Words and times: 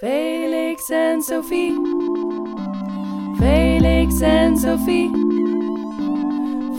Felix 0.00 0.90
en 0.90 1.22
Sophie. 1.22 1.72
Felix 3.38 4.20
en 4.20 4.56
Sophie. 4.56 5.10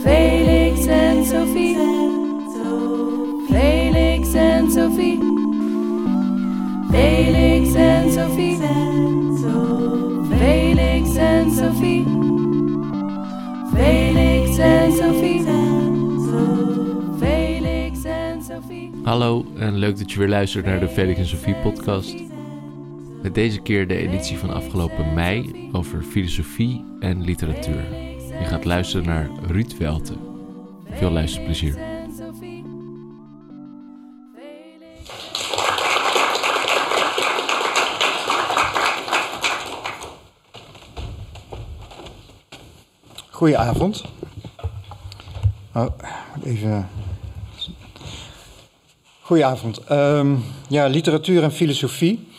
Felix 0.02 0.86
en 0.86 1.24
Sophie. 1.24 1.76
Felix 3.48 4.34
en 4.34 4.70
Sophie. 4.70 5.18
Felix 6.90 7.74
en 7.74 8.10
Sophie. 8.12 8.56
Felix 10.28 11.16
en 11.16 11.50
Sophie. 11.50 12.04
Felix 13.74 14.58
en 14.58 14.92
Sophie. 14.92 15.44
Felix 17.18 18.04
en 18.04 18.42
Sophie. 18.42 18.92
Hallo 19.04 19.44
en 19.58 19.76
leuk 19.76 19.98
dat 19.98 20.12
je 20.12 20.18
weer 20.18 20.28
luistert 20.28 20.64
naar 20.64 20.80
de 20.80 20.88
Felix 20.88 21.18
en 21.18 21.26
Sophie 21.26 21.54
podcast. 21.54 22.34
Deze 23.32 23.60
keer 23.60 23.88
de 23.88 23.96
editie 23.96 24.38
van 24.38 24.50
afgelopen 24.50 25.14
mei 25.14 25.68
over 25.72 26.02
filosofie 26.02 26.84
en 27.00 27.24
literatuur. 27.24 27.84
Je 28.38 28.44
gaat 28.44 28.64
luisteren 28.64 29.06
naar 29.06 29.30
Ruud 29.46 29.76
Welten. 29.78 30.18
Veel 30.90 31.10
luisterplezier. 31.10 31.78
Goedenavond. 43.30 44.04
Oh, 45.74 45.86
even. 46.44 46.88
Goedenavond. 49.20 49.84
Ehm, 49.84 50.34
ja, 50.68 50.86
literatuur 50.86 51.42
en 51.42 51.52
filosofie. 51.52 52.34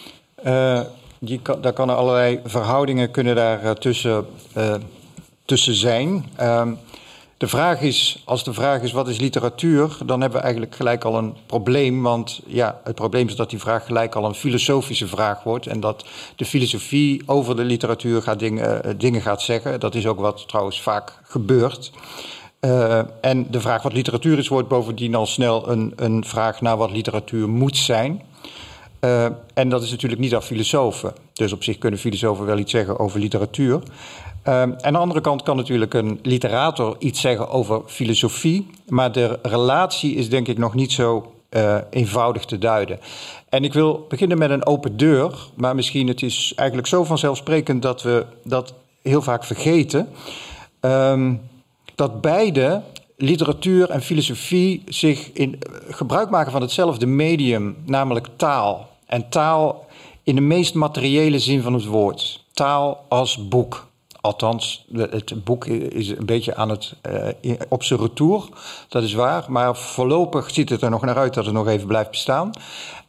Eh, 0.48 0.82
die 1.20 1.40
kan, 1.40 1.62
daar 1.62 1.74
kan 1.74 1.90
er 1.90 1.96
allerlei 1.96 2.40
verhoudingen 2.44 3.12
kunnen 3.12 3.36
daar 3.36 3.64
eh, 3.64 3.72
tussen, 3.72 4.26
eh, 4.54 4.76
tussen 5.46 5.74
zijn. 5.74 6.26
Ehm, 6.36 6.74
de 7.38 7.48
vraag 7.48 7.82
is, 7.82 8.22
als 8.26 8.44
de 8.44 8.54
vraag 8.54 8.82
is 8.82 8.92
wat 8.92 9.08
is 9.08 9.20
literatuur, 9.20 9.98
dan 10.06 10.22
hebben 10.22 10.38
we 10.38 10.44
eigenlijk 10.44 10.76
gelijk 10.76 11.04
al 11.04 11.18
een 11.18 11.36
probleem. 11.46 12.04
Want 12.04 12.42
ja, 12.46 12.80
het 12.84 12.96
probleem 12.96 13.28
is 13.28 13.36
dat 13.36 13.50
die 13.50 13.60
vraag 13.60 13.86
gelijk 13.86 14.16
al 14.16 14.26
een 14.26 14.34
filosofische 14.34 15.08
vraag 15.08 15.44
wordt. 15.44 15.68
En 15.68 15.80
dat 15.80 16.06
de 16.36 16.46
filosofie 16.46 17.22
over 17.26 17.56
de 17.56 17.64
literatuur 17.64 18.22
gaat 18.22 18.40
dingen, 18.40 18.84
eh, 18.84 18.94
dingen 18.98 19.22
gaat 19.22 19.42
zeggen. 19.42 19.80
Dat 19.80 19.96
is 19.96 20.08
ook 20.08 20.20
wat 20.20 20.48
trouwens 20.48 20.82
vaak 20.82 21.20
gebeurt. 21.24 21.92
Eh, 22.60 23.00
en 23.22 23.48
de 23.52 23.62
vraag 23.62 23.82
wat 23.82 23.94
literatuur 23.94 24.38
is, 24.38 24.48
wordt 24.48 24.68
bovendien 24.68 25.16
al 25.16 25.26
snel 25.26 25.70
een, 25.70 25.94
een 25.96 26.26
vraag 26.26 26.62
naar 26.62 26.78
wat 26.78 26.92
literatuur 26.92 27.50
moet 27.50 27.78
zijn. 27.78 28.22
Eh, 29.00 29.26
en 29.54 29.70
dat 29.70 29.84
is 29.84 29.92
natuurlijk 29.92 30.22
niet 30.22 30.36
aan 30.36 30.44
filosofen. 30.44 31.14
Dus 31.34 31.54
op 31.54 31.64
zich 31.64 31.78
kunnen 31.78 32.00
filosofen 32.00 32.46
wel 32.46 32.58
iets 32.58 32.72
zeggen 32.72 33.00
over 33.00 33.20
literatuur. 33.20 33.82
En 34.44 34.84
aan 34.84 34.94
de 34.94 35.00
andere 35.00 35.22
kant 35.22 35.44
kan 35.44 35.56
natuurlijk 35.56 35.94
een 35.94 36.20
literator 36.22 36.96
iets 37.00 37.22
zeggen 37.22 37.50
over 37.50 37.82
filosofie. 37.86 38.68
Maar 38.88 39.12
de 39.12 39.40
relatie 39.42 40.16
is 40.16 40.30
denk 40.30 40.48
ik 40.48 40.58
nog 40.58 40.74
niet 40.74 40.92
zo 40.92 41.32
eh, 41.50 41.78
eenvoudig 41.90 42.46
te 42.46 42.58
duiden. 42.58 43.00
En 43.50 43.64
ik 43.64 43.74
wil 43.74 44.06
beginnen 44.10 44.38
met 44.38 44.50
een 44.50 44.66
open 44.66 44.98
deur. 44.98 45.34
Maar 45.56 45.76
misschien 45.76 46.08
het 46.08 46.22
is 46.22 46.52
eigenlijk 46.56 46.88
zo 46.88 47.04
vanzelfsprekend 47.04 47.82
dat 47.82 48.02
we 48.02 48.26
dat 48.44 48.74
heel 49.02 49.22
vaak 49.22 49.44
vergeten. 49.44 50.10
Ehm, 50.80 51.34
dat 51.96 52.22
beide 52.22 52.82
literatuur 53.18 53.90
en 53.90 54.02
filosofie 54.02 54.84
zich 54.86 55.32
in 55.34 55.60
gebruik 55.90 56.30
maken 56.30 56.52
van 56.52 56.62
hetzelfde 56.62 57.06
medium, 57.06 57.78
namelijk 57.86 58.28
taal. 58.36 58.90
En 59.06 59.30
taal 59.30 59.86
in 60.24 60.36
de 60.36 60.42
meest 60.42 60.74
materiële 60.74 61.40
zin 61.40 61.62
van 61.62 61.74
het 61.74 61.86
woord. 61.86 62.46
Taal 62.54 63.06
als 63.08 63.48
boek. 63.48 63.86
Althans, 64.22 64.86
het 64.92 65.44
boek 65.44 65.66
is 65.66 66.10
een 66.10 66.26
beetje 66.26 66.56
aan 66.56 66.70
het, 66.70 66.96
eh, 67.02 67.54
op 67.70 67.84
zijn 67.84 68.00
retour, 68.00 68.50
dat 68.90 69.04
is 69.04 69.14
waar. 69.14 69.46
Maar 69.48 69.76
voorlopig 69.76 70.52
ziet 70.52 70.70
het 70.70 70.82
er 70.82 70.90
nog 70.90 71.02
naar 71.02 71.18
uit 71.18 71.34
dat 71.34 71.46
het 71.46 71.54
nog 71.54 71.68
even 71.68 71.88
blijft 71.88 72.10
bestaan. 72.10 72.52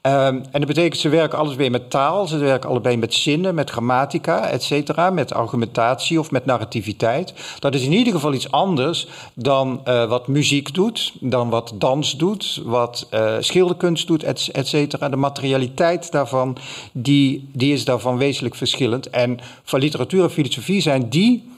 Ehm, 0.08 0.34
en 0.34 0.60
dat 0.60 0.66
betekent, 0.66 1.00
ze 1.00 1.08
werken 1.08 1.38
alles 1.38 1.54
weer 1.54 1.70
met 1.70 1.90
taal, 1.90 2.26
ze 2.26 2.38
werken 2.38 2.70
allebei 2.70 2.96
met 2.96 3.14
zinnen, 3.14 3.54
met 3.54 3.70
grammatica, 3.70 4.48
et 4.48 4.62
cetera, 4.62 5.10
met 5.10 5.34
argumentatie 5.34 6.18
of 6.18 6.30
met 6.30 6.44
narrativiteit. 6.44 7.34
Dat 7.58 7.74
is 7.74 7.84
in 7.84 7.92
ieder 7.92 8.12
geval 8.12 8.32
iets 8.32 8.50
anders 8.50 9.06
dan 9.34 9.80
eh, 9.84 10.08
wat 10.08 10.26
muziek 10.26 10.74
doet, 10.74 11.12
dan 11.20 11.48
wat 11.48 11.72
dans 11.74 12.16
doet, 12.16 12.62
wat 12.64 13.06
eh, 13.10 13.34
schilderkunst 13.40 14.06
doet, 14.06 14.22
et, 14.22 14.48
et 14.52 14.66
cetera. 14.66 15.08
De 15.08 15.16
materialiteit 15.16 16.12
daarvan, 16.12 16.56
die, 16.92 17.48
die 17.52 17.72
is 17.72 17.84
daarvan 17.84 18.18
wezenlijk 18.18 18.54
verschillend. 18.54 19.10
En 19.10 19.38
van 19.64 19.80
literatuur 19.80 20.22
en 20.22 20.30
filosofie 20.30 20.80
zijn 20.80 21.08
die 21.08 21.48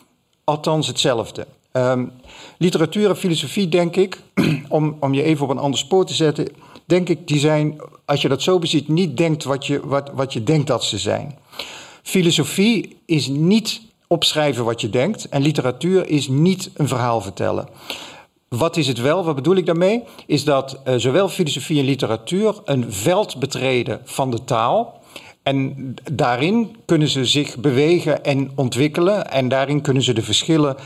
althans 0.44 0.86
hetzelfde. 0.86 1.46
Ehm, 1.72 2.04
literatuur 2.58 3.08
en 3.08 3.16
filosofie, 3.16 3.68
denk 3.68 3.96
ik, 3.96 4.18
om, 4.68 4.96
om 5.00 5.14
je 5.14 5.22
even 5.22 5.44
op 5.44 5.50
een 5.50 5.58
ander 5.58 5.78
spoor 5.78 6.06
te 6.06 6.14
zetten, 6.14 6.48
denk 6.90 7.08
ik, 7.08 7.28
die 7.28 7.38
zijn, 7.38 7.80
als 8.04 8.22
je 8.22 8.28
dat 8.28 8.42
zo 8.42 8.58
beziet, 8.58 8.88
niet 8.88 9.16
denkt 9.16 9.44
wat 9.44 9.66
je, 9.66 9.80
wat, 9.86 10.10
wat 10.14 10.32
je 10.32 10.42
denkt 10.42 10.66
dat 10.66 10.84
ze 10.84 10.98
zijn. 10.98 11.38
Filosofie 12.02 12.96
is 13.06 13.26
niet 13.26 13.80
opschrijven 14.06 14.64
wat 14.64 14.80
je 14.80 14.90
denkt 14.90 15.28
en 15.28 15.42
literatuur 15.42 16.08
is 16.08 16.28
niet 16.28 16.70
een 16.74 16.88
verhaal 16.88 17.20
vertellen. 17.20 17.68
Wat 18.48 18.76
is 18.76 18.86
het 18.86 19.00
wel? 19.00 19.24
Wat 19.24 19.34
bedoel 19.34 19.56
ik 19.56 19.66
daarmee? 19.66 20.02
Is 20.26 20.44
dat 20.44 20.80
eh, 20.84 20.94
zowel 20.96 21.28
filosofie 21.28 21.78
en 21.78 21.84
literatuur 21.84 22.54
een 22.64 22.92
veld 22.92 23.38
betreden 23.38 24.00
van 24.04 24.30
de 24.30 24.44
taal. 24.44 25.00
En 25.42 25.94
daarin 26.12 26.76
kunnen 26.84 27.08
ze 27.08 27.24
zich 27.24 27.58
bewegen 27.58 28.24
en 28.24 28.50
ontwikkelen. 28.54 29.30
En 29.30 29.48
daarin 29.48 29.80
kunnen 29.80 30.02
ze 30.02 30.12
de 30.12 30.22
verschillen 30.22 30.76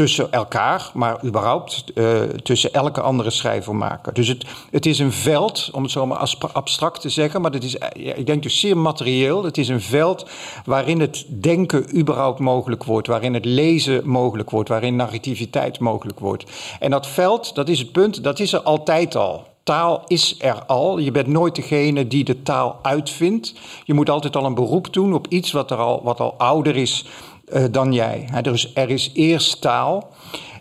tussen 0.00 0.32
elkaar, 0.32 0.90
maar 0.94 1.24
überhaupt 1.24 1.84
eh, 1.94 2.22
tussen 2.22 2.72
elke 2.72 3.00
andere 3.00 3.30
schrijver 3.30 3.74
maken. 3.74 4.14
Dus 4.14 4.28
het, 4.28 4.44
het 4.70 4.86
is 4.86 4.98
een 4.98 5.12
veld, 5.12 5.70
om 5.72 5.82
het 5.82 5.92
zo 5.92 6.06
maar 6.06 6.36
abstract 6.52 7.00
te 7.00 7.08
zeggen, 7.08 7.40
maar 7.40 7.50
het 7.50 7.64
is, 7.64 7.78
eh, 7.78 8.18
ik 8.18 8.26
denk 8.26 8.42
dus 8.42 8.60
zeer 8.60 8.76
materieel. 8.76 9.44
Het 9.44 9.58
is 9.58 9.68
een 9.68 9.80
veld 9.80 10.26
waarin 10.64 11.00
het 11.00 11.24
denken 11.28 11.98
überhaupt 11.98 12.38
mogelijk 12.38 12.84
wordt, 12.84 13.06
waarin 13.06 13.34
het 13.34 13.44
lezen 13.44 14.08
mogelijk 14.08 14.50
wordt, 14.50 14.68
waarin 14.68 14.96
narrativiteit 14.96 15.78
mogelijk 15.78 16.20
wordt. 16.20 16.44
En 16.78 16.90
dat 16.90 17.06
veld, 17.06 17.54
dat 17.54 17.68
is 17.68 17.78
het 17.78 17.92
punt, 17.92 18.22
dat 18.22 18.38
is 18.38 18.52
er 18.52 18.62
altijd 18.62 19.16
al. 19.16 19.46
Taal 19.62 20.02
is 20.06 20.36
er 20.38 20.64
al. 20.66 20.98
Je 20.98 21.10
bent 21.10 21.26
nooit 21.26 21.54
degene 21.54 22.06
die 22.06 22.24
de 22.24 22.42
taal 22.42 22.78
uitvindt. 22.82 23.54
Je 23.84 23.94
moet 23.94 24.10
altijd 24.10 24.36
al 24.36 24.44
een 24.44 24.54
beroep 24.54 24.92
doen 24.92 25.14
op 25.14 25.26
iets 25.28 25.52
wat, 25.52 25.70
er 25.70 25.76
al, 25.76 26.00
wat 26.02 26.20
al 26.20 26.34
ouder 26.38 26.76
is 26.76 27.06
eh, 27.50 27.64
dan 27.70 27.92
jij. 27.92 28.28
Dus 28.42 28.70
er 28.74 28.90
is 28.90 29.10
eerst 29.14 29.60
taal. 29.60 30.10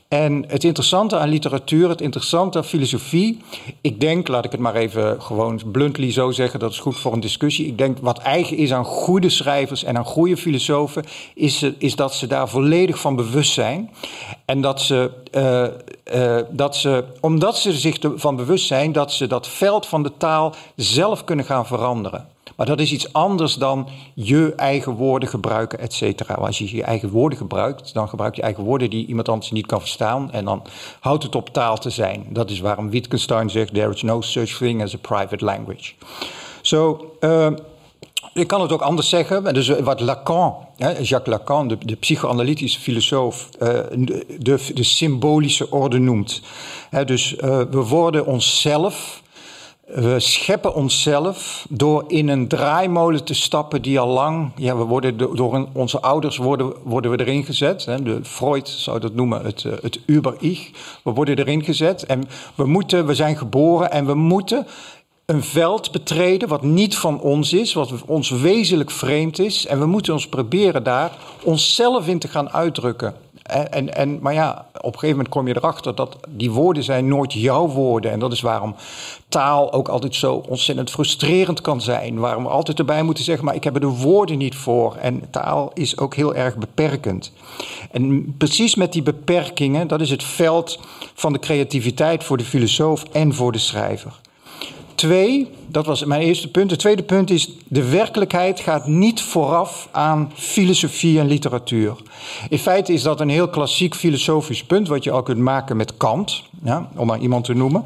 En 0.09 0.45
het 0.47 0.63
interessante 0.63 1.17
aan 1.17 1.29
literatuur, 1.29 1.89
het 1.89 2.01
interessante 2.01 2.57
aan 2.57 2.63
filosofie, 2.63 3.41
ik 3.81 3.99
denk, 3.99 4.27
laat 4.27 4.45
ik 4.45 4.51
het 4.51 4.59
maar 4.59 4.75
even 4.75 5.21
gewoon 5.21 5.61
bluntly 5.71 6.11
zo 6.11 6.31
zeggen, 6.31 6.59
dat 6.59 6.71
is 6.71 6.79
goed 6.79 6.99
voor 6.99 7.13
een 7.13 7.19
discussie. 7.19 7.67
Ik 7.67 7.77
denk 7.77 7.97
wat 8.01 8.17
eigen 8.17 8.57
is 8.57 8.73
aan 8.73 8.85
goede 8.85 9.29
schrijvers 9.29 9.83
en 9.83 9.97
aan 9.97 10.05
goede 10.05 10.37
filosofen, 10.37 11.03
is, 11.35 11.61
is 11.77 11.95
dat 11.95 12.13
ze 12.13 12.27
daar 12.27 12.49
volledig 12.49 12.99
van 12.99 13.15
bewust 13.15 13.53
zijn. 13.53 13.89
En 14.45 14.61
dat 14.61 14.81
ze, 14.81 15.11
eh, 16.03 16.37
dat 16.49 16.75
ze, 16.75 17.03
omdat 17.21 17.57
ze 17.57 17.73
zich 17.73 17.97
ervan 17.97 18.35
bewust 18.35 18.67
zijn, 18.67 18.91
dat 18.91 19.11
ze 19.11 19.27
dat 19.27 19.47
veld 19.47 19.85
van 19.85 20.03
de 20.03 20.11
taal 20.17 20.55
zelf 20.75 21.23
kunnen 21.23 21.45
gaan 21.45 21.67
veranderen. 21.67 22.27
Maar 22.59 22.67
dat 22.67 22.79
is 22.79 22.91
iets 22.91 23.13
anders 23.13 23.55
dan 23.55 23.87
je 24.13 24.53
eigen 24.55 24.93
woorden 24.93 25.29
gebruiken, 25.29 25.79
et 25.79 25.93
cetera. 25.93 26.33
Als 26.33 26.57
je 26.57 26.75
je 26.75 26.83
eigen 26.83 27.09
woorden 27.09 27.37
gebruikt, 27.37 27.93
dan 27.93 28.09
gebruik 28.09 28.35
je 28.35 28.41
eigen 28.41 28.63
woorden 28.63 28.89
die 28.89 29.05
iemand 29.05 29.29
anders 29.29 29.51
niet 29.51 29.65
kan 29.65 29.79
verstaan. 29.79 30.31
En 30.31 30.45
dan 30.45 30.63
houdt 30.99 31.23
het 31.23 31.35
op 31.35 31.49
taal 31.49 31.77
te 31.77 31.89
zijn. 31.89 32.25
Dat 32.29 32.49
is 32.49 32.59
waarom 32.59 32.89
Wittgenstein 32.89 33.49
zegt: 33.49 33.73
There 33.73 33.93
is 33.93 34.01
no 34.01 34.21
such 34.21 34.57
thing 34.57 34.83
as 34.83 34.93
a 34.93 34.97
private 34.97 35.45
language. 35.45 35.93
Zo, 36.61 37.11
eh, 37.19 37.51
ik 38.33 38.47
kan 38.47 38.61
het 38.61 38.71
ook 38.71 38.81
anders 38.81 39.09
zeggen. 39.09 39.53
Dus 39.53 39.67
wat 39.67 39.99
Lacan, 39.99 40.55
Jacques 41.01 41.37
Lacan, 41.37 41.67
de, 41.67 41.77
de 41.85 41.95
psychoanalytische 41.95 42.79
filosoof, 42.79 43.49
eh, 43.59 43.67
de, 44.39 44.71
de, 44.73 44.83
symbolische 44.83 45.71
orde 45.71 45.99
noemt. 45.99 46.41
Dus 47.05 47.35
eh, 47.35 47.61
we 47.71 47.83
worden 47.83 48.25
onszelf. 48.25 49.21
We 49.95 50.19
scheppen 50.19 50.75
onszelf 50.75 51.65
door 51.69 52.03
in 52.07 52.27
een 52.27 52.47
draaimolen 52.47 53.23
te 53.23 53.33
stappen 53.33 53.81
die 53.81 53.99
al 53.99 54.07
lang, 54.07 54.51
ja, 54.55 54.77
we 54.77 54.83
worden 54.83 55.17
do- 55.17 55.33
door 55.33 55.67
onze 55.73 55.99
ouders 56.01 56.37
worden, 56.37 56.73
worden 56.83 57.11
we 57.11 57.19
erin 57.19 57.43
gezet. 57.43 57.85
Hè. 57.85 58.03
De 58.03 58.19
Freud 58.23 58.67
zou 58.67 58.99
dat 58.99 59.13
noemen 59.13 59.41
het, 59.45 59.65
eh, 59.65 59.71
het 59.81 59.99
Uber-Ich. 60.05 60.71
We 61.03 61.11
worden 61.11 61.37
erin 61.37 61.63
gezet 61.63 62.05
en 62.05 62.23
we 62.55 62.65
moeten, 62.65 63.05
we 63.05 63.15
zijn 63.15 63.37
geboren 63.37 63.91
en 63.91 64.05
we 64.05 64.13
moeten 64.13 64.67
een 65.25 65.43
veld 65.43 65.91
betreden 65.91 66.47
wat 66.47 66.63
niet 66.63 66.97
van 66.97 67.21
ons 67.21 67.53
is, 67.53 67.73
wat 67.73 67.93
ons 68.05 68.29
wezenlijk 68.29 68.91
vreemd 68.91 69.39
is. 69.39 69.65
En 69.65 69.79
we 69.79 69.85
moeten 69.85 70.13
ons 70.13 70.27
proberen 70.27 70.83
daar 70.83 71.11
onszelf 71.43 72.07
in 72.07 72.19
te 72.19 72.27
gaan 72.27 72.49
uitdrukken. 72.49 73.13
En, 73.49 73.95
en, 73.95 74.19
maar 74.21 74.33
ja, 74.33 74.65
op 74.73 74.83
een 74.83 74.91
gegeven 74.91 75.09
moment 75.09 75.29
kom 75.29 75.47
je 75.47 75.55
erachter 75.55 75.95
dat 75.95 76.17
die 76.29 76.51
woorden 76.51 76.83
zijn 76.83 77.07
nooit 77.07 77.33
jouw 77.33 77.67
woorden. 77.67 78.11
En 78.11 78.19
dat 78.19 78.31
is 78.31 78.41
waarom 78.41 78.75
taal 79.29 79.73
ook 79.73 79.87
altijd 79.87 80.15
zo 80.15 80.43
ontzettend 80.47 80.89
frustrerend 80.89 81.61
kan 81.61 81.81
zijn. 81.81 82.19
Waarom 82.19 82.43
we 82.43 82.49
altijd 82.49 82.79
erbij 82.79 83.03
moeten 83.03 83.23
zeggen, 83.23 83.45
maar 83.45 83.55
ik 83.55 83.63
heb 83.63 83.73
er 83.73 83.81
de 83.81 83.87
woorden 83.87 84.37
niet 84.37 84.55
voor. 84.55 84.95
En 84.95 85.23
taal 85.29 85.71
is 85.73 85.97
ook 85.97 86.15
heel 86.15 86.35
erg 86.35 86.57
beperkend. 86.57 87.31
En 87.91 88.35
precies 88.37 88.75
met 88.75 88.93
die 88.93 89.03
beperkingen, 89.03 89.87
dat 89.87 90.01
is 90.01 90.09
het 90.09 90.23
veld 90.23 90.79
van 91.13 91.33
de 91.33 91.39
creativiteit 91.39 92.23
voor 92.23 92.37
de 92.37 92.43
filosoof 92.43 93.03
en 93.11 93.33
voor 93.33 93.51
de 93.51 93.57
schrijver. 93.57 94.19
Twee, 94.95 95.49
dat 95.71 95.85
was 95.85 96.05
mijn 96.05 96.21
eerste 96.21 96.51
punt. 96.51 96.71
Het 96.71 96.79
tweede 96.79 97.03
punt 97.03 97.29
is, 97.29 97.49
de 97.67 97.89
werkelijkheid 97.89 98.59
gaat 98.59 98.87
niet 98.87 99.21
vooraf 99.21 99.89
aan 99.91 100.31
filosofie 100.35 101.19
en 101.19 101.27
literatuur. 101.27 101.95
In 102.49 102.59
feite 102.59 102.93
is 102.93 103.01
dat 103.01 103.19
een 103.19 103.29
heel 103.29 103.49
klassiek 103.49 103.95
filosofisch 103.95 104.63
punt, 104.63 104.87
wat 104.87 105.03
je 105.03 105.11
al 105.11 105.23
kunt 105.23 105.37
maken 105.37 105.77
met 105.77 105.97
Kant, 105.97 106.43
ja, 106.63 106.89
om 106.95 107.07
maar 107.07 107.19
iemand 107.19 107.45
te 107.45 107.53
noemen. 107.53 107.83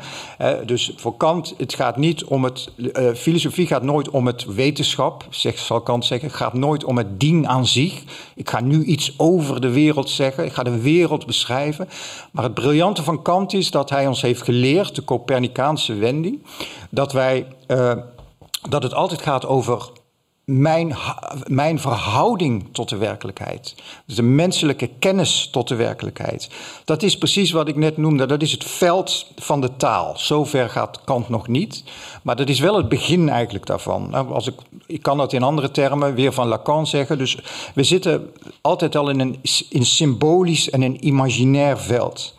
dus 0.66 0.92
voor 0.96 1.18
Kant, 1.18 1.54
het 1.58 1.74
gaat 1.74 1.98
niet 1.98 2.24
om 2.24 2.44
het, 2.44 2.72
uh, 2.76 3.14
filosofie 3.14 3.68
gaat 3.68 3.84
nooit 3.84 4.10
om 4.10 4.28
het 4.28 4.46
wetenschap, 4.46 5.26
zegt, 5.30 5.60
zal 5.60 5.82
Kant 5.82 6.06
zeggen, 6.06 6.28
het 6.28 6.38
gaat 6.38 6.54
nooit 6.54 6.84
om 6.84 6.98
het 6.98 7.20
ding 7.20 7.48
aan 7.48 7.68
zich. 7.68 8.04
Ik 8.36 8.50
ga 8.50 8.62
nu 8.62 8.84
iets 8.84 9.14
over 9.18 9.62
de 9.62 9.70
wereld 9.70 10.10
zeggen, 10.10 10.46
ik 10.46 10.54
ga 10.54 10.64
de 10.64 10.82
wereld 10.82 11.26
beschrijven. 11.26 11.90
Maar 12.32 12.44
het 12.44 12.54
briljante 12.54 13.04
van 13.04 13.22
Kant 13.22 13.54
is 13.54 13.72
dat 13.72 13.90
hij 13.90 14.08
ons 14.08 14.22
heeft 14.22 14.42
geleerd, 14.42 14.96
de 14.96 15.04
Copernicaanse 15.04 15.94
wending, 15.94 16.44
dat 16.90 17.12
wij 17.12 17.46
uh, 17.74 17.92
dat 18.70 18.84
het 18.84 18.94
altijd 18.94 19.22
gaat 19.22 19.46
over 19.46 19.92
mijn, 20.46 20.96
mijn 21.48 21.80
verhouding 21.80 22.70
tot 22.72 22.90
de 22.90 22.98
werkelijkheid. 22.98 23.76
Dus 24.06 24.16
de 24.16 24.22
menselijke 24.22 24.90
kennis 25.00 25.50
tot 25.52 25.68
de 25.68 25.76
werkelijkheid. 25.76 26.50
Dat 26.86 27.04
is 27.04 27.18
precies 27.18 27.52
wat 27.52 27.68
ik 27.68 27.76
net 27.76 27.98
noemde. 27.98 28.26
Dat 28.26 28.42
is 28.42 28.52
het 28.52 28.64
veld 28.64 29.28
van 29.36 29.62
de 29.62 29.76
taal. 29.76 30.14
Zover 30.18 30.70
gaat 30.70 31.04
Kant 31.04 31.30
nog 31.30 31.48
niet. 31.48 31.84
Maar 32.24 32.36
dat 32.36 32.50
is 32.50 32.60
wel 32.60 32.78
het 32.78 32.90
begin 32.90 33.30
eigenlijk 33.30 33.66
daarvan. 33.66 34.10
Nou, 34.10 34.34
als 34.34 34.48
ik, 34.48 34.56
ik 34.86 35.02
kan 35.02 35.18
dat 35.18 35.34
in 35.34 35.44
andere 35.44 35.72
termen 35.72 36.16
weer 36.16 36.34
van 36.34 36.48
Lacan 36.48 36.88
zeggen. 36.88 37.18
Dus 37.18 37.38
we 37.76 37.84
zitten 37.84 38.32
altijd 38.62 38.96
al 38.96 39.10
in 39.10 39.20
een 39.20 39.40
in 39.70 39.86
symbolisch 39.86 40.70
en 40.70 40.82
een 40.82 41.08
imaginair 41.08 41.78
veld. 41.78 42.36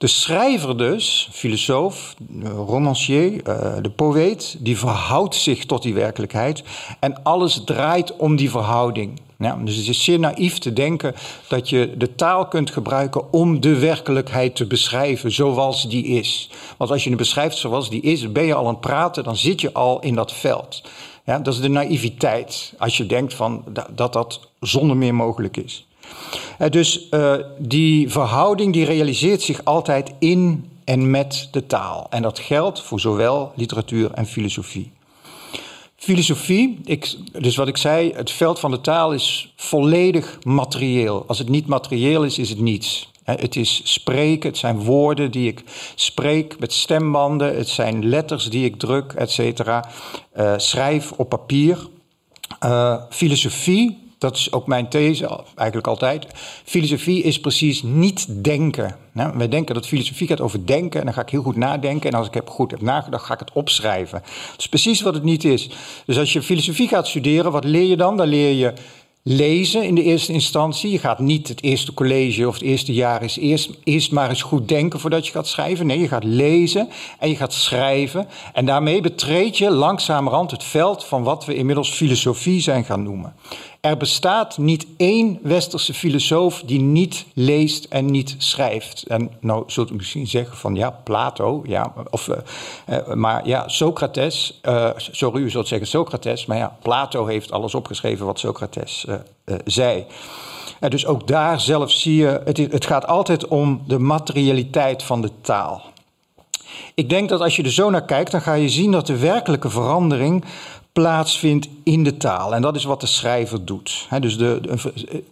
De 0.00 0.06
schrijver 0.06 0.76
dus, 0.76 1.28
filosoof, 1.32 2.14
romancier, 2.42 3.42
eh, 3.42 3.76
de 3.82 3.90
poëet, 3.90 4.56
die 4.58 4.78
verhoudt 4.78 5.34
zich 5.34 5.66
tot 5.66 5.82
die 5.82 5.94
werkelijkheid 5.94 6.62
en 7.00 7.22
alles 7.22 7.62
draait 7.64 8.16
om 8.16 8.36
die 8.36 8.50
verhouding. 8.50 9.20
Ja, 9.38 9.58
dus 9.64 9.76
het 9.76 9.88
is 9.88 10.04
zeer 10.04 10.18
naïef 10.18 10.58
te 10.58 10.72
denken 10.72 11.14
dat 11.48 11.68
je 11.68 11.94
de 11.96 12.14
taal 12.14 12.48
kunt 12.48 12.70
gebruiken 12.70 13.32
om 13.32 13.60
de 13.60 13.78
werkelijkheid 13.78 14.56
te 14.56 14.66
beschrijven 14.66 15.32
zoals 15.32 15.88
die 15.88 16.04
is. 16.04 16.50
Want 16.76 16.90
als 16.90 17.02
je 17.02 17.08
het 17.08 17.18
beschrijft 17.18 17.56
zoals 17.56 17.90
die 17.90 18.02
is, 18.02 18.32
ben 18.32 18.44
je 18.44 18.54
al 18.54 18.66
aan 18.66 18.72
het 18.72 18.80
praten, 18.80 19.24
dan 19.24 19.36
zit 19.36 19.60
je 19.60 19.72
al 19.72 20.00
in 20.00 20.14
dat 20.14 20.32
veld. 20.32 20.82
Ja, 21.24 21.38
dat 21.38 21.54
is 21.54 21.60
de 21.60 21.68
naïviteit, 21.68 22.74
als 22.78 22.96
je 22.96 23.06
denkt 23.06 23.34
van, 23.34 23.64
dat 23.94 24.12
dat 24.12 24.40
zonder 24.60 24.96
meer 24.96 25.14
mogelijk 25.14 25.56
is. 25.56 25.88
Eh, 26.58 26.70
dus 26.70 27.06
uh, 27.10 27.34
die 27.58 28.10
verhouding 28.10 28.72
die 28.72 28.84
realiseert 28.84 29.42
zich 29.42 29.64
altijd 29.64 30.12
in 30.18 30.70
en 30.84 31.10
met 31.10 31.48
de 31.50 31.66
taal. 31.66 32.06
En 32.10 32.22
dat 32.22 32.38
geldt 32.38 32.82
voor 32.82 33.00
zowel 33.00 33.52
literatuur 33.56 34.10
en 34.10 34.26
filosofie. 34.26 34.92
Filosofie, 35.96 36.80
ik, 36.84 37.16
dus 37.40 37.56
wat 37.56 37.68
ik 37.68 37.76
zei, 37.76 38.12
het 38.12 38.30
veld 38.30 38.58
van 38.58 38.70
de 38.70 38.80
taal 38.80 39.12
is 39.12 39.52
volledig 39.56 40.38
materieel. 40.42 41.24
Als 41.26 41.38
het 41.38 41.48
niet 41.48 41.66
materieel 41.66 42.24
is, 42.24 42.38
is 42.38 42.48
het 42.48 42.60
niets. 42.60 43.08
Het 43.24 43.56
is 43.56 43.80
spreken, 43.84 44.48
het 44.48 44.58
zijn 44.58 44.78
woorden 44.78 45.30
die 45.30 45.48
ik 45.48 45.64
spreek 45.94 46.58
met 46.58 46.72
stembanden, 46.72 47.56
het 47.56 47.68
zijn 47.68 48.08
letters 48.08 48.50
die 48.50 48.64
ik 48.64 48.78
druk, 48.78 49.12
et 49.12 49.30
cetera. 49.30 49.88
Schrijf 50.56 51.12
op 51.12 51.28
papier. 51.28 51.88
Filosofie 53.10 53.98
dat 54.20 54.36
is 54.36 54.52
ook 54.52 54.66
mijn 54.66 54.88
these, 54.88 55.40
eigenlijk 55.54 55.86
altijd. 55.86 56.26
Filosofie 56.64 57.22
is 57.22 57.40
precies 57.40 57.82
niet 57.82 58.44
denken. 58.44 58.96
Nou, 59.12 59.36
wij 59.36 59.48
denken 59.48 59.74
dat 59.74 59.86
filosofie 59.86 60.26
gaat 60.26 60.40
over 60.40 60.66
denken 60.66 61.00
en 61.00 61.06
dan 61.06 61.14
ga 61.14 61.20
ik 61.20 61.28
heel 61.28 61.42
goed 61.42 61.56
nadenken. 61.56 62.10
En 62.10 62.18
als 62.18 62.26
ik 62.26 62.34
heb 62.34 62.48
goed 62.48 62.70
heb 62.70 62.80
nagedacht, 62.80 63.24
ga 63.24 63.34
ik 63.34 63.40
het 63.40 63.52
opschrijven. 63.52 64.22
Dat 64.50 64.58
is 64.58 64.68
precies 64.68 65.02
wat 65.02 65.14
het 65.14 65.22
niet 65.22 65.44
is. 65.44 65.70
Dus 66.06 66.18
als 66.18 66.32
je 66.32 66.42
filosofie 66.42 66.88
gaat 66.88 67.08
studeren, 67.08 67.52
wat 67.52 67.64
leer 67.64 67.88
je 67.88 67.96
dan? 67.96 68.16
Dan 68.16 68.28
leer 68.28 68.52
je 68.52 68.72
lezen 69.22 69.84
in 69.84 69.94
de 69.94 70.02
eerste 70.02 70.32
instantie. 70.32 70.90
Je 70.90 70.98
gaat 70.98 71.18
niet 71.18 71.48
het 71.48 71.62
eerste 71.62 71.94
college 71.94 72.48
of 72.48 72.54
het 72.54 72.62
eerste 72.62 72.92
jaar 72.92 73.22
is 73.22 73.36
eerst, 73.36 73.70
eerst 73.84 74.12
maar 74.12 74.28
eens 74.28 74.42
goed 74.42 74.68
denken 74.68 75.00
voordat 75.00 75.26
je 75.26 75.32
gaat 75.32 75.46
schrijven. 75.46 75.86
Nee, 75.86 76.00
je 76.00 76.08
gaat 76.08 76.24
lezen 76.24 76.88
en 77.18 77.28
je 77.28 77.36
gaat 77.36 77.52
schrijven. 77.52 78.28
En 78.52 78.66
daarmee 78.66 79.00
betreed 79.00 79.58
je 79.58 79.70
langzamerhand 79.70 80.50
het 80.50 80.64
veld 80.64 81.04
van 81.04 81.22
wat 81.22 81.44
we 81.44 81.54
inmiddels 81.54 81.90
filosofie 81.90 82.60
zijn 82.60 82.84
gaan 82.84 83.02
noemen. 83.02 83.34
Er 83.80 83.96
bestaat 83.96 84.58
niet 84.58 84.86
één 84.96 85.38
westerse 85.42 85.94
filosoof 85.94 86.62
die 86.66 86.80
niet 86.80 87.26
leest 87.34 87.84
en 87.84 88.10
niet 88.10 88.34
schrijft. 88.38 89.02
En 89.02 89.30
nou 89.40 89.62
zult 89.66 89.90
u 89.90 89.94
misschien 89.94 90.26
zeggen 90.26 90.56
van 90.56 90.74
ja, 90.74 90.90
Plato, 90.90 91.62
ja, 91.66 91.92
of, 92.10 92.28
uh, 92.28 92.36
uh, 92.88 93.14
maar 93.14 93.46
ja, 93.46 93.68
Socrates, 93.68 94.60
uh, 94.62 94.90
sorry, 94.96 95.42
u 95.42 95.50
zult 95.50 95.68
zeggen 95.68 95.88
Socrates, 95.88 96.46
maar 96.46 96.56
ja, 96.56 96.76
Plato 96.82 97.26
heeft 97.26 97.52
alles 97.52 97.74
opgeschreven 97.74 98.26
wat 98.26 98.38
Socrates 98.38 99.06
zei. 99.64 100.06
En 100.80 100.90
dus 100.90 101.06
ook 101.06 101.26
daar 101.26 101.60
zelf 101.60 101.90
zie 101.90 102.16
je, 102.16 102.40
het, 102.44 102.56
het 102.56 102.86
gaat 102.86 103.06
altijd 103.06 103.48
om 103.48 103.82
de 103.86 103.98
materialiteit 103.98 105.02
van 105.02 105.20
de 105.20 105.30
taal. 105.40 105.82
Ik 106.94 107.08
denk 107.08 107.28
dat 107.28 107.40
als 107.40 107.56
je 107.56 107.62
er 107.62 107.72
zo 107.72 107.90
naar 107.90 108.04
kijkt, 108.04 108.30
dan 108.30 108.40
ga 108.40 108.54
je 108.54 108.68
zien 108.68 108.90
dat 108.90 109.06
de 109.06 109.18
werkelijke 109.18 109.70
verandering 109.70 110.44
plaatsvindt 110.92 111.68
in 111.84 112.04
de 112.04 112.16
taal. 112.16 112.54
En 112.54 112.62
dat 112.62 112.76
is 112.76 112.84
wat 112.84 113.00
de 113.00 113.06
schrijver 113.06 113.64
doet. 113.64 114.08
dus 114.20 114.38
de, 114.38 114.60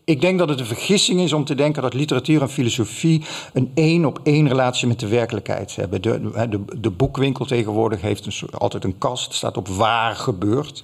ik 0.04 0.20
denk 0.20 0.38
dat 0.38 0.48
het 0.48 0.60
een 0.60 0.66
vergissing 0.66 1.20
is 1.20 1.32
om 1.32 1.44
te 1.44 1.54
denken 1.54 1.82
dat 1.82 1.94
literatuur 1.94 2.42
en 2.42 2.50
filosofie 2.50 3.24
een 3.52 3.70
één 3.74 4.04
op 4.04 4.20
één 4.22 4.48
relatie 4.48 4.88
met 4.88 5.00
de 5.00 5.08
werkelijkheid 5.08 5.76
hebben. 5.76 6.02
De, 6.02 6.64
de, 6.80 6.90
boekwinkel 6.90 7.44
tegenwoordig 7.44 8.00
heeft 8.00 8.26
een, 8.26 8.50
altijd 8.50 8.84
een 8.84 8.98
kast, 8.98 9.34
staat 9.34 9.56
op 9.56 9.68
waar 9.68 10.16
gebeurt. 10.16 10.82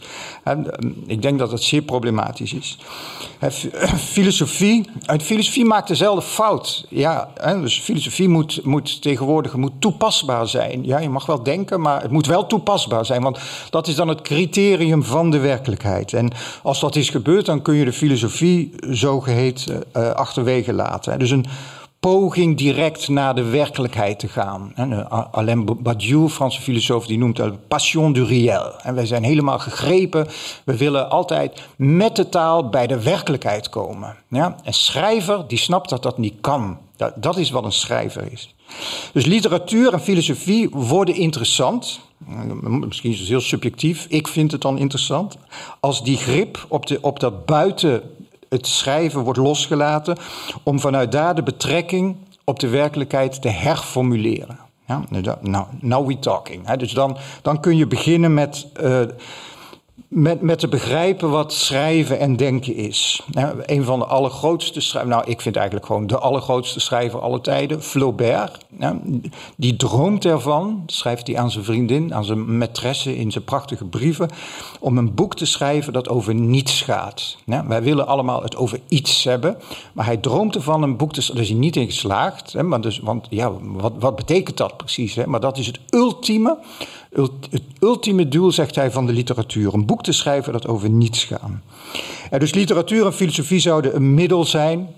ik 1.07 1.23
denk 1.23 1.39
dat 1.39 1.51
dat 1.51 1.63
zeer 1.63 1.83
problematisch 1.83 2.53
is. 2.53 2.79
filosofie, 4.15 4.85
filosofie 5.21 5.65
maakt 5.65 5.89
dezelfde 5.89 6.23
fout. 6.23 6.87
Ja, 6.89 7.31
dus 7.61 7.81
filosofie 7.81 8.29
moet, 8.29 8.61
moet 8.65 9.03
tegenwoordig 9.03 9.57
moet 9.57 9.73
toepasbaar 9.79 10.49
zijn. 10.49 10.85
Ja, 10.85 10.99
je 10.99 11.09
mag 11.09 11.27
wel 11.27 11.43
denken, 11.43 11.81
maar 11.81 12.03
het 12.03 12.11
moet 12.11 12.27
wel 12.27 12.47
toepasbaar 12.47 13.07
zijn. 13.07 13.23
Want 13.23 13.39
dat 13.71 13.87
is 13.89 13.95
dan 13.95 14.09
het 14.09 14.21
criterium 14.21 14.63
van 15.03 15.31
de 15.31 15.39
werkelijkheid. 15.39 16.13
En 16.13 16.31
als 16.63 16.81
dat 16.81 16.97
is 16.97 17.11
gebeurd, 17.11 17.47
dan 17.47 17.63
kun 17.63 17.75
je 17.75 17.85
de 17.85 17.93
filosofie 17.93 18.75
zogeheten 18.91 19.85
uh, 19.97 20.11
achterwege 20.11 20.73
laten. 20.73 21.19
Dus 21.19 21.31
een 21.31 21.47
poging 22.01 22.57
direct 22.57 23.09
naar 23.09 23.35
de 23.35 23.43
werkelijkheid 23.43 24.19
te 24.19 24.29
gaan. 24.29 24.73
Alain 25.31 25.83
Badiou, 25.83 26.29
Franse 26.29 26.61
filosoof, 26.61 27.07
die 27.07 27.19
noemt 27.19 27.39
het 27.39 27.69
passion 27.69 28.13
du 28.13 28.25
réel. 28.25 28.81
En 28.83 28.95
wij 28.95 29.07
zijn 29.07 29.23
helemaal 29.23 29.59
gegrepen. 29.59 30.27
We 30.65 30.77
willen 30.77 31.11
altijd 31.11 31.63
met 31.77 32.17
de 32.17 32.29
taal 32.29 32.69
bij 32.69 32.87
de 32.87 33.03
werkelijkheid 33.03 33.69
komen. 33.69 34.17
Ja? 34.29 34.57
Een 34.65 34.75
schrijver 34.75 35.45
die 35.49 35.59
snapt 35.59 35.89
dat 35.89 36.03
dat 36.03 36.19
niet 36.19 36.35
kan. 36.41 36.79
Dat, 36.97 37.13
dat 37.17 37.37
is 37.37 37.51
wat 37.51 37.65
een 37.65 37.73
schrijver 37.73 38.33
is. 38.33 38.55
Dus 39.13 39.25
literatuur 39.25 39.93
en 39.93 40.01
filosofie 40.01 40.69
worden 40.71 41.15
interessant. 41.15 42.01
Misschien 42.61 43.13
is 43.13 43.19
het 43.19 43.29
heel 43.29 43.41
subjectief. 43.41 44.07
Ik 44.09 44.29
vind 44.29 44.53
het 44.53 44.61
dan 44.61 44.79
interessant. 44.79 45.37
Als 45.81 46.05
die 46.05 46.17
grip 46.17 46.67
op, 46.69 46.87
de, 46.87 46.99
op 47.01 47.21
dat 47.21 47.47
buiten 47.47 48.03
het 48.49 48.67
schrijven 48.67 49.21
wordt 49.21 49.39
losgelaten. 49.39 50.17
om 50.63 50.81
vanuit 50.81 51.13
daar 51.13 51.35
de 51.35 51.43
betrekking 51.43 52.17
op 52.45 52.61
de 52.61 52.69
werkelijkheid 52.69 53.43
te 53.43 53.49
herformuleren. 53.49 54.59
Ja, 54.87 55.05
nou, 55.41 55.67
now 55.81 56.07
we 56.07 56.19
talking. 56.19 56.71
Dus 56.71 56.93
dan, 56.93 57.17
dan 57.43 57.61
kun 57.61 57.77
je 57.77 57.87
beginnen 57.87 58.35
met. 58.35 58.67
Uh, 58.83 59.01
met, 60.09 60.41
met 60.41 60.59
te 60.59 60.69
begrijpen 60.69 61.31
wat 61.31 61.53
schrijven 61.53 62.19
en 62.19 62.37
denken 62.37 62.75
is. 62.75 63.23
een 63.67 63.85
van 63.85 63.99
de 63.99 64.05
allergrootste 64.05 64.81
schrijvers, 64.81 65.15
nou 65.15 65.31
ik 65.31 65.41
vind 65.41 65.57
eigenlijk 65.57 65.87
gewoon 65.87 66.07
de 66.07 66.19
allergrootste 66.19 66.81
schrijver 66.81 67.21
aller 67.21 67.41
tijden, 67.41 67.83
Flaubert. 67.83 68.65
die 69.57 69.77
droomt 69.77 70.25
ervan, 70.25 70.83
schrijft 70.87 71.27
hij 71.27 71.39
aan 71.39 71.51
zijn 71.51 71.65
vriendin, 71.65 72.15
aan 72.15 72.25
zijn 72.25 72.63
maîtresse 72.63 73.17
in 73.17 73.33
zijn 73.33 73.45
prachtige 73.45 73.85
brieven, 73.85 74.31
om 74.81 74.99
een 74.99 75.15
boek 75.15 75.37
te 75.37 75.47
schrijven 75.47 75.93
dat 75.93 76.09
over 76.09 76.35
niets 76.35 76.83
gaat. 76.83 77.37
wij 77.45 77.83
willen 77.83 78.07
allemaal 78.07 78.43
het 78.43 78.57
over 78.57 78.81
iets 78.89 79.25
hebben, 79.25 79.57
maar 79.93 80.05
hij 80.05 80.17
droomt 80.17 80.55
ervan 80.55 80.83
een 80.83 80.97
boek 80.97 81.13
te 81.13 81.21
schrijven, 81.21 81.35
daar 81.35 81.45
is 81.45 81.51
hij 81.51 81.61
niet 81.61 81.77
in 81.77 81.87
geslaagd. 81.87 82.63
maar 82.63 82.81
dus, 82.81 82.99
want 82.99 83.27
ja, 83.31 83.53
wat, 83.63 83.93
wat 83.99 84.17
betekent 84.17 84.57
dat 84.57 84.77
precies? 84.77 85.15
Maar 85.25 85.41
dat 85.41 85.59
is 85.59 85.67
het 85.67 85.81
ultieme 85.91 86.59
het 87.51 87.63
ultieme 87.81 88.29
doel, 88.29 88.53
zegt 88.53 88.75
hij, 88.75 88.91
van 88.91 89.07
de 89.07 89.13
literatuur. 89.13 89.75
Een 89.75 89.87
boek 89.87 90.03
te 90.03 90.13
schrijven 90.13 90.53
dat 90.53 90.67
over 90.67 90.91
niets 90.91 91.25
gaat. 91.25 91.51
dus 92.39 92.55
literatuur 92.55 93.07
en 93.07 93.13
filosofie 93.13 93.61
zouden 93.61 93.97
een 93.97 94.15
middel 94.15 94.45
zijn 94.45 94.89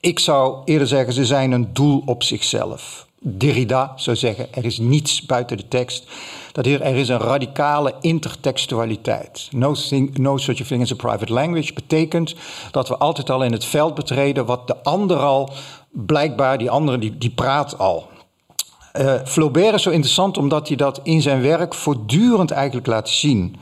Ik 0.00 0.18
zou 0.18 0.62
eerder 0.64 0.86
zeggen, 0.86 1.12
ze 1.12 1.24
zijn 1.24 1.52
een 1.52 1.68
doel 1.72 2.02
op 2.06 2.22
zichzelf. 2.22 3.06
Derrida 3.20 3.92
zou 3.96 4.16
zeggen, 4.16 4.54
er 4.54 4.64
is 4.64 4.78
niets 4.78 5.26
buiten 5.26 5.56
de 5.56 5.68
tekst. 5.68 6.06
Dat 6.52 6.64
hier, 6.64 6.80
er 6.80 6.96
is 6.96 7.08
een 7.08 7.18
radicale 7.18 7.94
intertextualiteit. 8.00 9.48
No, 9.50 9.74
no 10.12 10.36
such 10.36 10.60
a 10.60 10.64
thing 10.64 10.82
as 10.82 10.92
a 10.92 10.94
private 10.94 11.32
language 11.32 11.72
betekent 11.72 12.34
dat 12.70 12.88
we 12.88 12.96
altijd 12.96 13.30
al 13.30 13.42
in 13.42 13.52
het 13.52 13.64
veld 13.64 13.94
betreden 13.94 14.46
wat 14.46 14.66
de 14.66 14.82
ander 14.82 15.16
al, 15.16 15.50
blijkbaar 15.90 16.58
die 16.58 16.70
andere, 16.70 16.98
die, 16.98 17.18
die 17.18 17.30
praat 17.30 17.78
al. 17.78 18.08
Uh, 18.98 19.14
Flaubert 19.24 19.74
is 19.74 19.82
zo 19.82 19.90
interessant 19.90 20.38
omdat 20.38 20.68
hij 20.68 20.76
dat 20.76 21.00
in 21.02 21.22
zijn 21.22 21.42
werk 21.42 21.74
voortdurend 21.74 22.50
eigenlijk 22.50 22.86
laat 22.86 23.08
zien. 23.08 23.56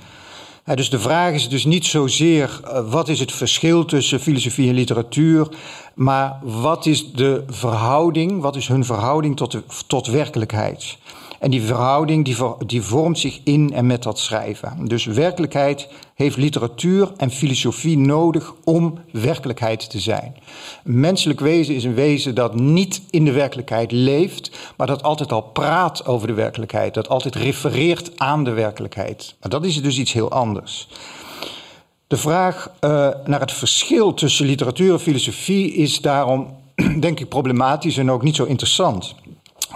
Dus 0.74 0.90
de 0.90 0.98
vraag 0.98 1.32
is 1.32 1.48
dus 1.48 1.64
niet 1.64 1.84
zozeer 1.84 2.60
uh, 2.64 2.90
wat 2.90 3.08
is 3.08 3.20
het 3.20 3.32
verschil 3.32 3.84
tussen 3.84 4.20
filosofie 4.20 4.68
en 4.68 4.74
literatuur, 4.74 5.48
maar 5.94 6.38
wat 6.42 6.86
is 6.86 7.12
de 7.12 7.44
verhouding, 7.46 8.40
wat 8.40 8.56
is 8.56 8.68
hun 8.68 8.84
verhouding 8.84 9.36
tot, 9.36 9.52
de, 9.52 9.62
tot 9.86 10.06
werkelijkheid. 10.06 10.98
En 11.46 11.52
die 11.52 11.62
verhouding 11.62 12.24
die, 12.24 12.36
die 12.66 12.82
vormt 12.82 13.18
zich 13.18 13.40
in 13.44 13.72
en 13.72 13.86
met 13.86 14.02
dat 14.02 14.18
schrijven. 14.18 14.84
Dus 14.84 15.04
werkelijkheid 15.04 15.88
heeft 16.14 16.36
literatuur 16.36 17.12
en 17.16 17.30
filosofie 17.30 17.98
nodig 17.98 18.54
om 18.64 18.98
werkelijkheid 19.12 19.90
te 19.90 20.00
zijn. 20.00 20.36
Een 20.84 21.00
menselijk 21.00 21.40
wezen 21.40 21.74
is 21.74 21.84
een 21.84 21.94
wezen 21.94 22.34
dat 22.34 22.54
niet 22.54 23.02
in 23.10 23.24
de 23.24 23.32
werkelijkheid 23.32 23.92
leeft, 23.92 24.50
maar 24.76 24.86
dat 24.86 25.02
altijd 25.02 25.32
al 25.32 25.42
praat 25.42 26.06
over 26.06 26.26
de 26.26 26.32
werkelijkheid, 26.32 26.94
dat 26.94 27.08
altijd 27.08 27.34
refereert 27.34 28.18
aan 28.18 28.44
de 28.44 28.52
werkelijkheid. 28.52 29.34
Maar 29.40 29.50
dat 29.50 29.64
is 29.64 29.82
dus 29.82 29.98
iets 29.98 30.12
heel 30.12 30.30
anders. 30.30 30.88
De 32.06 32.16
vraag 32.16 32.70
uh, 32.80 32.90
naar 33.24 33.40
het 33.40 33.52
verschil 33.52 34.14
tussen 34.14 34.46
literatuur 34.46 34.92
en 34.92 35.00
filosofie 35.00 35.74
is 35.74 36.00
daarom, 36.00 36.56
denk 37.00 37.20
ik, 37.20 37.28
problematisch 37.28 37.96
en 37.96 38.10
ook 38.10 38.22
niet 38.22 38.36
zo 38.36 38.44
interessant. 38.44 39.14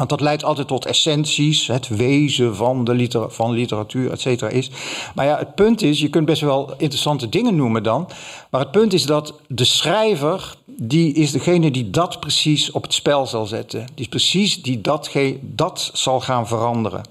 Want 0.00 0.12
dat 0.12 0.21
leidt 0.21 0.45
altijd 0.45 0.69
tot 0.69 0.87
essenties, 0.87 1.66
het 1.66 1.88
wezen 1.88 2.57
van, 2.57 2.85
de 2.85 2.95
liter 2.95 3.30
van 3.30 3.50
literatuur, 3.50 4.11
et 4.11 4.21
cetera, 4.21 4.50
is. 4.50 4.71
Maar 5.14 5.26
ja, 5.26 5.38
het 5.38 5.54
punt 5.54 5.83
is, 5.83 6.00
je 6.00 6.09
kunt 6.09 6.26
best 6.26 6.40
wel 6.40 6.75
interessante 6.76 7.28
dingen 7.28 7.57
noemen 7.57 7.83
dan. 7.83 8.09
Maar 8.50 8.61
het 8.61 8.71
punt 8.71 8.92
is 8.92 9.07
dat 9.07 9.35
de 9.49 9.64
schrijver, 9.64 10.57
die 10.66 11.12
is 11.12 11.30
degene 11.30 11.71
die 11.71 11.90
dat 11.90 12.21
precies 12.21 12.71
op 12.71 12.83
het 12.83 12.95
spel 12.95 13.26
zal 13.26 13.47
zetten. 13.47 13.80
Die 13.80 14.04
is 14.04 14.09
precies 14.09 14.62
die 14.62 14.80
dat, 14.80 15.11
dat 15.40 15.90
zal 15.92 16.21
gaan 16.21 16.47
veranderen. 16.47 17.02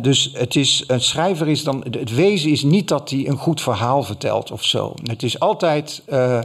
Dus 0.00 0.30
het 0.32 0.56
is, 0.56 0.84
een 0.86 1.00
schrijver 1.00 1.48
is 1.48 1.64
dan, 1.64 1.84
het 1.90 2.14
wezen 2.14 2.50
is 2.50 2.62
niet 2.62 2.88
dat 2.88 3.10
hij 3.10 3.28
een 3.28 3.38
goed 3.38 3.60
verhaal 3.60 4.02
vertelt 4.02 4.50
of 4.50 4.64
zo. 4.64 4.94
Het 5.02 5.22
is 5.22 5.40
altijd, 5.40 6.02
uh, 6.08 6.40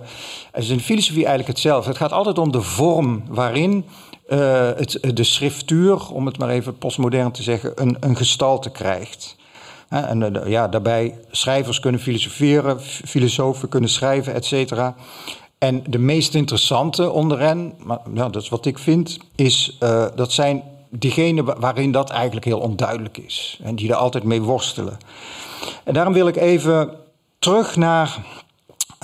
het 0.51 0.63
is 0.63 0.69
in 0.69 0.79
filosofie 0.79 1.25
eigenlijk 1.25 1.47
hetzelfde. 1.47 1.89
Het 1.89 1.97
gaat 1.97 2.11
altijd 2.11 2.37
om 2.37 2.51
de 2.51 2.61
vorm 2.61 3.23
waarin 3.27 3.85
uh, 4.27 4.69
het, 4.75 4.99
de 5.13 5.23
schriftuur, 5.23 6.09
om 6.11 6.25
het 6.25 6.37
maar 6.37 6.49
even 6.49 6.77
postmodern 6.77 7.31
te 7.31 7.43
zeggen, 7.43 7.71
een, 7.75 7.97
een 7.99 8.15
gestalte 8.15 8.69
krijgt. 8.69 9.35
En 9.89 10.21
uh, 10.21 10.47
ja, 10.47 10.67
daarbij 10.67 11.19
schrijvers 11.31 11.79
kunnen 11.79 12.01
filosoferen, 12.01 12.81
filosofen 12.81 13.69
kunnen 13.69 13.89
schrijven, 13.89 14.33
et 14.33 14.45
cetera. 14.45 14.95
En 15.57 15.83
de 15.87 15.99
meest 15.99 16.35
interessante 16.35 17.11
onder 17.11 17.39
hen, 17.39 17.73
maar 17.77 17.99
ja, 18.13 18.29
dat 18.29 18.41
is 18.41 18.49
wat 18.49 18.65
ik 18.65 18.79
vind, 18.79 19.17
is 19.35 19.77
dat 20.15 20.31
zijn 20.31 20.63
diegenen 20.89 21.59
waarin 21.59 21.91
dat 21.91 22.09
eigenlijk 22.09 22.45
heel 22.45 22.59
onduidelijk 22.59 23.17
is. 23.17 23.59
En 23.63 23.75
die 23.75 23.89
er 23.89 23.95
altijd 23.95 24.23
mee 24.23 24.41
worstelen. 24.41 24.97
En 25.83 25.93
daarom 25.93 26.13
wil 26.13 26.27
ik 26.27 26.35
even 26.35 26.89
terug 27.39 27.75
naar 27.75 28.25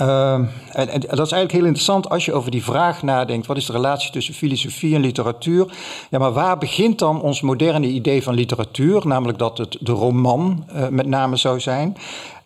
uh, 0.00 0.34
en, 0.72 1.00
dat 1.00 1.10
is 1.10 1.16
eigenlijk 1.16 1.52
heel 1.52 1.64
interessant 1.64 2.08
als 2.08 2.24
je 2.24 2.32
over 2.32 2.50
die 2.50 2.64
vraag 2.64 3.02
nadenkt: 3.02 3.46
wat 3.46 3.56
is 3.56 3.66
de 3.66 3.72
relatie 3.72 4.10
tussen 4.10 4.34
filosofie 4.34 4.94
en 4.94 5.00
literatuur? 5.00 5.66
Ja, 6.10 6.18
maar 6.18 6.32
waar 6.32 6.58
begint 6.58 6.98
dan 6.98 7.22
ons 7.22 7.40
moderne 7.40 7.86
idee 7.86 8.22
van 8.22 8.34
literatuur? 8.34 9.06
Namelijk 9.06 9.38
dat 9.38 9.58
het 9.58 9.76
de 9.80 9.92
roman 9.92 10.64
uh, 10.74 10.88
met 10.88 11.06
name 11.06 11.36
zou 11.36 11.60
zijn. 11.60 11.96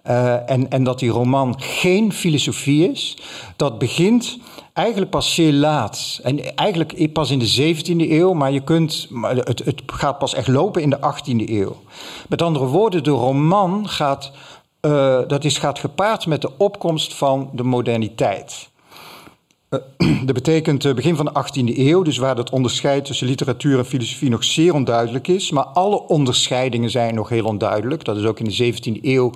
Uh, 0.06 0.50
en, 0.50 0.70
en 0.70 0.84
dat 0.84 0.98
die 0.98 1.10
roman 1.10 1.54
geen 1.58 2.12
filosofie 2.12 2.90
is. 2.90 3.16
Dat 3.56 3.78
begint 3.78 4.38
eigenlijk 4.72 5.10
pas 5.10 5.34
zeer 5.34 5.52
laat. 5.52 6.20
En 6.22 6.56
eigenlijk 6.56 7.12
pas 7.12 7.30
in 7.30 7.38
de 7.38 7.74
17e 7.74 8.10
eeuw, 8.10 8.32
maar 8.32 8.52
je 8.52 8.60
kunt, 8.60 9.08
het, 9.22 9.64
het 9.64 9.82
gaat 9.86 10.18
pas 10.18 10.34
echt 10.34 10.48
lopen 10.48 10.82
in 10.82 10.90
de 10.90 10.98
18e 10.98 11.48
eeuw. 11.50 11.76
Met 12.28 12.42
andere 12.42 12.66
woorden, 12.66 13.04
de 13.04 13.10
roman 13.10 13.88
gaat 13.88 14.32
uh, 14.84 15.20
dat 15.26 15.44
is, 15.44 15.58
gaat 15.58 15.78
gepaard 15.78 16.26
met 16.26 16.40
de 16.40 16.50
opkomst 16.58 17.14
van 17.14 17.50
de 17.52 17.62
moderniteit. 17.62 18.68
Uh, 19.70 19.80
dat 20.26 20.34
betekent 20.34 20.84
uh, 20.84 20.94
begin 20.94 21.16
van 21.16 21.24
de 21.24 21.32
18e 21.32 21.78
eeuw, 21.78 22.02
dus 22.02 22.16
waar 22.16 22.36
het 22.36 22.50
onderscheid 22.50 23.04
tussen 23.04 23.26
literatuur 23.26 23.78
en 23.78 23.86
filosofie 23.86 24.30
nog 24.30 24.44
zeer 24.44 24.74
onduidelijk 24.74 25.28
is. 25.28 25.50
Maar 25.50 25.64
alle 25.64 26.08
onderscheidingen 26.08 26.90
zijn 26.90 27.14
nog 27.14 27.28
heel 27.28 27.44
onduidelijk. 27.44 28.04
Dat 28.04 28.16
is 28.16 28.24
ook 28.24 28.40
in 28.40 28.44
de 28.44 28.72
17e 28.72 29.02
eeuw. 29.02 29.32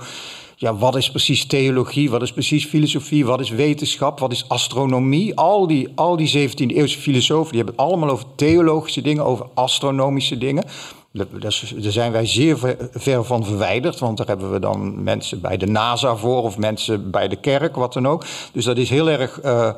Ja, 0.56 0.74
wat 0.74 0.96
is 0.96 1.10
precies 1.10 1.46
theologie? 1.46 2.10
Wat 2.10 2.22
is 2.22 2.32
precies 2.32 2.66
filosofie? 2.66 3.26
Wat 3.26 3.40
is 3.40 3.50
wetenschap? 3.50 4.18
Wat 4.18 4.32
is 4.32 4.48
astronomie? 4.48 5.36
Al 5.36 5.66
die, 5.66 5.88
al 5.94 6.16
die 6.16 6.48
17e 6.48 6.76
eeuwse 6.76 6.98
filosofen 6.98 7.52
die 7.52 7.62
hebben 7.62 7.74
het 7.76 7.86
allemaal 7.86 8.10
over 8.10 8.26
theologische 8.34 9.00
dingen, 9.00 9.24
over 9.24 9.46
astronomische 9.54 10.38
dingen. 10.38 10.64
Daar 11.12 11.52
zijn 11.78 12.12
wij 12.12 12.26
zeer 12.26 12.76
ver 12.92 13.24
van 13.24 13.44
verwijderd, 13.44 13.98
want 13.98 14.16
daar 14.16 14.26
hebben 14.26 14.52
we 14.52 14.60
dan 14.60 15.02
mensen 15.02 15.40
bij 15.40 15.56
de 15.56 15.66
NASA 15.66 16.16
voor 16.16 16.42
of 16.42 16.58
mensen 16.58 17.10
bij 17.10 17.28
de 17.28 17.36
kerk, 17.36 17.76
wat 17.76 17.92
dan 17.92 18.08
ook. 18.08 18.24
Dus 18.52 18.64
dat 18.64 18.76
is 18.76 18.90
heel 18.90 19.10
erg 19.10 19.42
uh, 19.44 19.70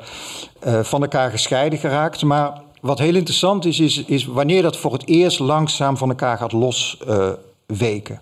uh, 0.67 0.79
van 0.79 1.01
elkaar 1.01 1.31
gescheiden 1.31 1.79
geraakt. 1.79 2.23
Maar 2.23 2.61
wat 2.81 2.99
heel 2.99 3.15
interessant 3.15 3.65
is, 3.65 3.79
is, 3.79 4.03
is 4.03 4.25
wanneer 4.25 4.61
dat 4.61 4.77
voor 4.77 4.93
het 4.93 5.07
eerst 5.07 5.39
langzaam 5.39 5.97
van 5.97 6.09
elkaar 6.09 6.37
gaat 6.37 6.51
losweken. 6.51 8.17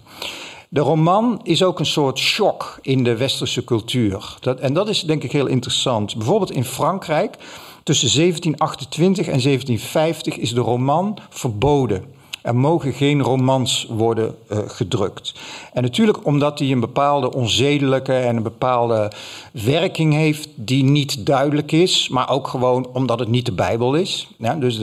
De 0.70 0.80
roman 0.80 1.40
is 1.44 1.64
ook 1.64 1.80
een 1.80 1.86
soort 1.86 2.20
shock 2.20 2.80
in 2.82 3.04
de 3.04 3.18
westerse 3.18 3.64
cultuur. 3.64 4.38
Dat, 4.40 4.60
en 4.60 4.74
dat 4.74 4.90
is 4.90 5.02
denk 5.02 5.24
ik 5.24 5.32
heel 5.32 5.48
interessant. 5.48 6.16
Bijvoorbeeld 6.16 6.52
in 6.52 6.66
Frankrijk, 6.66 7.36
tussen 7.84 8.10
1728 8.16 9.26
en 9.26 9.42
1750 9.42 10.38
is 10.38 10.54
de 10.54 10.62
roman 10.62 11.18
verboden. 11.30 12.18
Er 12.42 12.56
mogen 12.56 12.94
geen 12.94 13.22
romans 13.22 13.86
worden 13.90 14.36
uh, 14.52 14.58
gedrukt. 14.68 15.34
En 15.74 15.84
natuurlijk 15.84 16.26
omdat 16.26 16.58
die 16.58 16.74
een 16.74 16.80
bepaalde 16.80 17.34
onzedelijke 17.34 18.14
en 18.14 18.36
een 18.36 18.44
bepaalde 18.44 19.12
werking 19.52 20.14
heeft 20.14 20.50
die 20.56 20.84
niet 20.84 21.26
duidelijk 21.26 21.72
is, 21.72 22.10
maar 22.10 22.30
ook 22.30 22.48
gewoon 22.48 22.90
omdat 22.94 23.20
het 23.20 23.28
niet 23.28 23.46
de 23.46 23.52
Bijbel 23.52 23.96
is. 23.96 24.28
Ja, 24.38 24.56
dus 24.56 24.80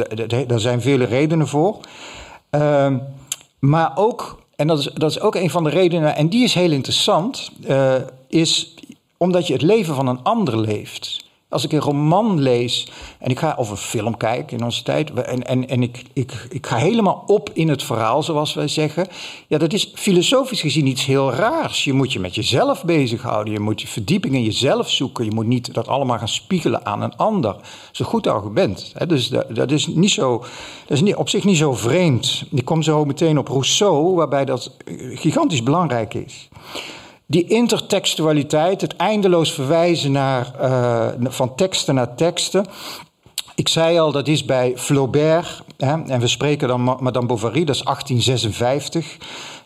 daar 0.47 0.61
zijn 0.61 0.81
vele 0.81 1.05
redenen 1.05 1.49
voor. 1.49 1.79
Uh, 2.51 2.95
maar 3.59 3.93
ook, 3.95 4.43
en 4.57 4.67
dat 4.67 4.79
is, 4.79 4.91
dat 4.95 5.11
is 5.11 5.21
ook 5.21 5.35
een 5.35 5.51
van 5.51 5.65
de 5.65 5.71
redenen, 5.71 6.17
en 6.17 6.29
die 6.29 6.45
is 6.45 6.55
heel 6.55 6.71
interessant, 6.73 7.51
uh, 7.69 7.95
is 8.29 8.75
omdat 9.17 9.47
je 9.47 9.53
het 9.53 9.63
leven 9.63 9.95
van 9.95 10.07
een 10.07 10.23
ander 10.23 10.59
leeft. 10.59 11.26
Als 11.49 11.65
ik 11.65 11.73
een 11.73 11.81
roman 11.81 12.41
lees 12.41 12.89
en 13.19 13.31
ik 13.31 13.39
ga, 13.39 13.55
of 13.59 13.71
een 13.71 13.77
film 13.77 14.17
kijken 14.17 14.59
in 14.59 14.65
onze 14.65 14.83
tijd, 14.83 15.13
en, 15.13 15.47
en, 15.47 15.69
en 15.69 15.83
ik, 15.83 16.03
ik, 16.13 16.47
ik 16.51 16.67
ga 16.67 16.77
helemaal 16.77 17.23
op 17.27 17.51
in 17.53 17.69
het 17.69 17.83
verhaal, 17.83 18.23
zoals 18.23 18.55
wij 18.55 18.69
zeggen, 18.69 19.07
ja, 19.47 19.59
dat 19.59 19.73
is 19.73 19.91
filosofisch 19.95 20.61
gezien 20.61 20.87
iets 20.87 21.05
heel 21.05 21.33
raars. 21.33 21.85
Je 21.85 21.93
moet 21.93 22.13
je 22.13 22.21
met 22.21 22.35
jezelf 22.35 22.85
bezighouden, 22.85 23.53
je 23.53 23.61
moet 23.61 23.81
je 23.81 23.87
verdieping 23.87 24.35
in 24.35 24.43
jezelf 24.43 24.91
zoeken, 24.91 25.25
je 25.25 25.31
moet 25.31 25.47
niet 25.47 25.75
dat 25.75 25.89
allemaal 25.89 26.19
gaan 26.19 26.29
spiegelen 26.29 26.87
aan 26.87 27.03
een 27.03 27.17
ander. 27.17 27.53
Dat 27.53 27.65
is 27.93 27.99
een 27.99 28.07
goed 28.07 28.27
argument. 28.27 28.93
Hè? 28.95 29.07
Dus 29.07 29.29
dat, 29.29 29.55
dat, 29.55 29.71
is, 29.71 29.87
niet 29.87 30.11
zo, 30.11 30.39
dat 30.87 30.97
is 30.97 31.01
niet, 31.01 31.17
op 31.17 31.29
zich 31.29 31.45
niet 31.45 31.57
zo 31.57 31.73
vreemd. 31.73 32.45
Ik 32.51 32.65
kom 32.65 32.83
zo 32.83 33.05
meteen 33.05 33.39
op 33.39 33.49
Rousseau, 33.49 34.15
waarbij 34.15 34.45
dat 34.45 34.71
gigantisch 35.15 35.63
belangrijk 35.63 36.15
is. 36.15 36.49
Die 37.29 37.45
intertextualiteit, 37.47 38.81
het 38.81 38.97
eindeloos 38.97 39.53
verwijzen 39.53 40.13
naar, 40.13 40.53
uh, 40.61 41.09
van 41.21 41.55
teksten 41.55 41.95
naar 41.95 42.15
teksten. 42.15 42.67
Ik 43.55 43.69
zei 43.69 43.99
al, 43.99 44.13
dat 44.13 44.29
is 44.29 44.45
bij 44.45 44.73
Flaubert, 44.77 45.63
hè, 45.77 46.03
en 46.03 46.21
we 46.21 46.27
spreken 46.27 46.69
dan 46.69 46.81
Madame 46.81 47.27
Bovary, 47.27 47.65
dat 47.65 47.75
is 47.75 47.83
1856. 47.83 49.17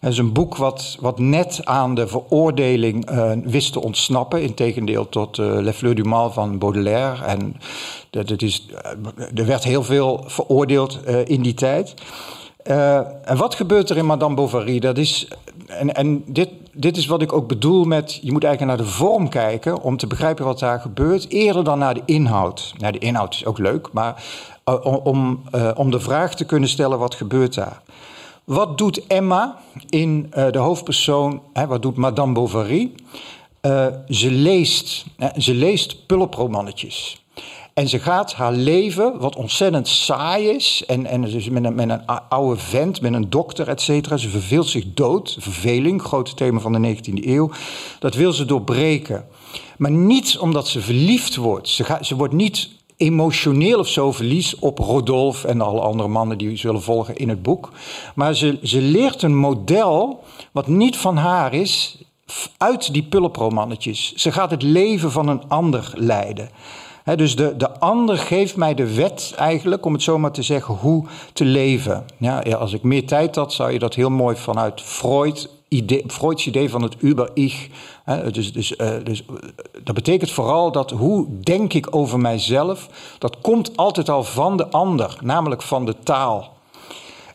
Dat 0.01 0.13
is 0.13 0.19
een 0.19 0.33
boek 0.33 0.57
wat, 0.57 0.97
wat 1.01 1.19
net 1.19 1.61
aan 1.65 1.95
de 1.95 2.07
veroordeling 2.07 3.11
uh, 3.11 3.33
wist 3.45 3.73
te 3.73 3.83
ontsnappen, 3.83 4.43
in 4.43 4.55
tegendeel 4.55 5.09
tot 5.09 5.39
uh, 5.39 5.47
Le 5.47 5.73
Fleur 5.73 5.95
du 5.95 6.03
Mal 6.03 6.31
van 6.31 6.59
Baudelaire. 6.59 7.25
En 7.25 7.57
dat, 8.11 8.29
dat 8.29 8.43
is, 8.43 8.67
er 9.35 9.47
werd 9.47 9.65
heel 9.65 9.83
veel 9.83 10.25
veroordeeld 10.27 10.99
in 11.25 11.43
die 11.43 11.55
tijd. 11.55 11.95
en 12.63 13.37
wat 13.37 13.55
gebeurt 13.55 13.91
er 13.91 13.97
in 13.97 14.07
Madame 14.07 14.35
Bovary? 14.35 14.79
Dat 14.79 14.99
is, 14.99 15.29
en, 15.67 15.95
en 15.95 16.23
dit, 16.27 16.49
dit 16.73 16.97
is 16.97 17.07
wat 17.07 17.23
ik 17.23 17.33
ook 17.33 17.49
bedoel 17.49 17.85
met, 17.85 18.19
je 18.23 18.33
moet 18.33 18.45
eigenlijk 18.45 18.77
naar 18.77 18.87
de 18.87 18.93
vorm 18.93 19.29
kijken 19.29 19.83
om 19.83 19.97
te 19.97 20.07
begrijpen 20.07 20.45
wat 20.45 20.59
daar 20.59 20.81
gebeurt, 20.81 21.29
eerder 21.29 21.65
dan 21.65 21.79
naar 21.79 21.95
de 21.95 22.03
inhoud. 22.05 22.75
Nou, 22.79 22.93
de 22.93 22.99
inhoud 22.99 23.35
is 23.35 23.45
ook 23.45 23.59
leuk, 23.59 23.93
maar 23.93 24.25
uh, 24.65 25.05
om, 25.07 25.43
uh, 25.55 25.71
om 25.75 25.91
de 25.91 26.01
vraag 26.01 26.35
te 26.35 26.45
kunnen 26.45 26.69
stellen, 26.69 26.99
wat 26.99 27.15
gebeurt 27.15 27.55
daar? 27.55 27.83
Wat 28.45 28.79
doet 28.79 29.07
Emma 29.07 29.59
in 29.89 30.33
uh, 30.37 30.51
de 30.51 30.59
hoofdpersoon, 30.59 31.43
hè, 31.53 31.67
wat 31.67 31.83
doet 31.83 31.97
Madame 31.97 32.33
Bovary? 32.33 32.93
ze 34.09 34.31
leest, 34.31 35.05
ze 35.37 35.55
leest 35.55 36.07
pulpromannetjes. 36.07 37.20
En 37.81 37.89
ze 37.89 37.99
gaat 37.99 38.35
haar 38.35 38.53
leven, 38.53 39.19
wat 39.19 39.37
ontzettend 39.37 39.89
saai 39.89 40.49
is, 40.49 40.83
en, 40.87 41.07
en 41.07 41.21
dus 41.23 41.49
met 41.49 41.65
een, 41.65 41.75
met 41.75 41.89
een 41.89 42.07
oude 42.29 42.61
vent, 42.61 43.01
met 43.01 43.13
een 43.13 43.31
dokter, 43.31 43.69
et. 43.69 43.81
Ze 43.81 44.29
verveelt 44.29 44.69
zich 44.69 44.85
dood, 44.95 45.37
verveling, 45.39 46.03
grote 46.03 46.35
thema 46.35 46.61
van 46.61 46.73
de 46.73 46.97
19e 46.97 47.25
eeuw. 47.27 47.51
Dat 47.99 48.15
wil 48.15 48.33
ze 48.33 48.45
doorbreken. 48.45 49.27
Maar 49.79 49.91
niet 49.91 50.39
omdat 50.39 50.69
ze 50.69 50.81
verliefd 50.81 51.37
wordt. 51.37 51.69
Ze, 51.69 51.85
gaat, 51.85 52.07
ze 52.07 52.17
wordt 52.17 52.35
niet 52.35 52.71
emotioneel 52.97 53.79
of 53.79 53.89
zo 53.89 54.13
verlies 54.13 54.59
op 54.59 54.79
Rodolphe 54.79 55.49
en 55.49 55.61
alle 55.61 55.81
andere 55.81 56.09
mannen 56.09 56.39
die 56.39 56.57
zullen 56.57 56.83
volgen 56.83 57.17
in 57.17 57.29
het 57.29 57.43
boek. 57.43 57.71
Maar 58.15 58.35
ze, 58.35 58.59
ze 58.63 58.81
leert 58.81 59.23
een 59.23 59.37
model 59.37 60.25
wat 60.53 60.67
niet 60.67 60.97
van 60.97 61.17
haar 61.17 61.55
is, 61.55 61.99
uit 62.57 62.93
die 62.93 63.03
pulpromannetjes. 63.03 64.13
Ze 64.15 64.33
gaat 64.33 64.51
het 64.51 64.63
leven 64.63 65.13
van 65.13 65.29
een 65.29 65.49
ander 65.49 65.93
leiden. 65.95 66.51
Dus 67.05 67.37
de, 67.37 67.57
de 67.57 67.79
ander 67.79 68.19
geeft 68.19 68.57
mij 68.57 68.75
de 68.75 68.95
wet 68.95 69.35
eigenlijk, 69.37 69.87
om 69.87 69.93
het 69.93 70.03
zo 70.03 70.19
maar 70.19 70.33
te 70.33 70.43
zeggen, 70.43 70.75
hoe 70.75 71.07
te 71.33 71.45
leven. 71.45 72.05
Ja, 72.17 72.39
als 72.41 72.73
ik 72.73 72.83
meer 72.83 73.07
tijd 73.07 73.37
had, 73.37 73.53
zou 73.53 73.73
je 73.73 73.79
dat 73.79 73.95
heel 73.95 74.11
mooi 74.11 74.37
vanuit 74.37 74.81
Freud, 74.81 75.49
Freuds 76.07 76.47
idee 76.47 76.71
van 76.71 76.83
het 76.83 76.97
Über-Ich. 77.03 77.69
dus, 78.33 78.53
dus, 78.53 78.75
uh, 78.77 78.91
dus 79.05 79.25
dat 79.83 79.95
betekent 79.95 80.31
vooral 80.31 80.73
dat 80.73 80.91
hoe 80.91 81.27
denk 81.41 81.73
ik 81.73 81.97
over 81.97 82.19
mijzelf, 82.19 82.89
dat 83.19 83.41
komt 83.41 83.77
altijd 83.77 84.09
al 84.09 84.25
van 84.25 84.57
de 84.57 84.69
ander, 84.69 85.17
namelijk 85.21 85.63
van 85.63 85.85
de 85.85 85.95
taal. 86.03 86.59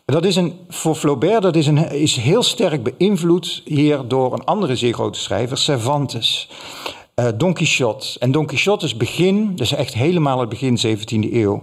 Dat 0.04 0.24
is 0.24 0.36
een, 0.36 0.58
voor 0.68 0.94
Flaubert 0.94 1.42
dat 1.42 1.56
is, 1.56 1.66
een, 1.66 1.90
is 1.90 2.16
heel 2.16 2.42
sterk 2.42 2.96
beïnvloed 2.96 3.62
hier 3.64 4.08
door 4.08 4.32
een 4.32 4.44
andere 4.44 4.76
zeer 4.76 4.94
grote 4.94 5.20
schrijver, 5.20 5.58
Cervantes. 5.58 6.48
Uh, 7.20 7.28
Don 7.34 7.52
Quixote. 7.52 8.18
En 8.18 8.32
Don 8.32 8.46
Quixote 8.46 8.84
is 8.84 8.96
begin, 8.96 9.56
dus 9.56 9.72
echt 9.72 9.94
helemaal 9.94 10.40
het 10.40 10.48
begin 10.48 10.78
17e 10.78 11.32
eeuw. 11.32 11.60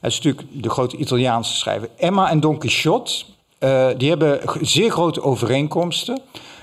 Hij 0.00 0.10
is 0.10 0.20
natuurlijk 0.20 0.46
de 0.62 0.70
grote 0.70 0.96
Italiaanse 0.96 1.54
schrijver. 1.54 1.88
Emma 1.96 2.30
en 2.30 2.40
Don 2.40 2.58
Quixote, 2.58 3.24
uh, 3.60 3.88
die 3.96 4.08
hebben 4.08 4.40
zeer 4.60 4.90
grote 4.90 5.22
overeenkomsten. 5.22 6.20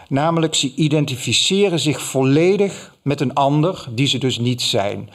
Namelijk, 0.07 0.55
ze 0.55 0.71
identificeren 0.75 1.79
zich 1.79 2.01
volledig 2.01 2.93
met 3.01 3.21
een 3.21 3.33
ander 3.33 3.87
die 3.91 4.07
ze 4.07 4.17
dus 4.17 4.39
niet 4.39 4.61
zijn. 4.61 5.09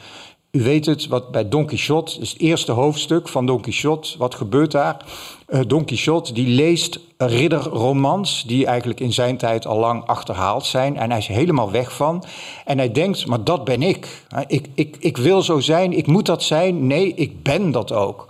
U 0.51 0.63
weet 0.63 0.85
het, 0.85 1.07
wat 1.07 1.31
bij 1.31 1.49
Don 1.49 1.65
Quixote, 1.65 2.19
het 2.19 2.33
eerste 2.37 2.71
hoofdstuk 2.71 3.27
van 3.27 3.45
Don 3.45 3.61
Quixote. 3.61 4.17
Wat 4.17 4.35
gebeurt 4.35 4.71
daar? 4.71 5.05
Uh, 5.49 5.59
Don 5.67 5.85
Quixote 5.85 6.33
die 6.33 6.47
leest 6.47 6.99
ridderromans 7.17 8.43
die 8.47 8.65
eigenlijk 8.65 8.99
in 8.99 9.13
zijn 9.13 9.37
tijd 9.37 9.65
al 9.65 9.77
lang 9.77 10.05
achterhaald 10.05 10.65
zijn. 10.65 10.97
En 10.97 11.09
hij 11.09 11.19
is 11.19 11.27
helemaal 11.27 11.71
weg 11.71 11.95
van. 11.95 12.23
En 12.65 12.77
hij 12.77 12.91
denkt, 12.91 13.25
maar 13.25 13.43
dat 13.43 13.63
ben 13.63 13.81
ik. 13.81 14.25
Ik, 14.47 14.67
ik, 14.75 14.97
ik 14.99 15.17
wil 15.17 15.41
zo 15.41 15.59
zijn, 15.59 15.93
ik 15.93 16.07
moet 16.07 16.25
dat 16.25 16.43
zijn. 16.43 16.87
Nee, 16.87 17.13
ik 17.13 17.43
ben 17.43 17.71
dat 17.71 17.91
ook. 17.91 18.27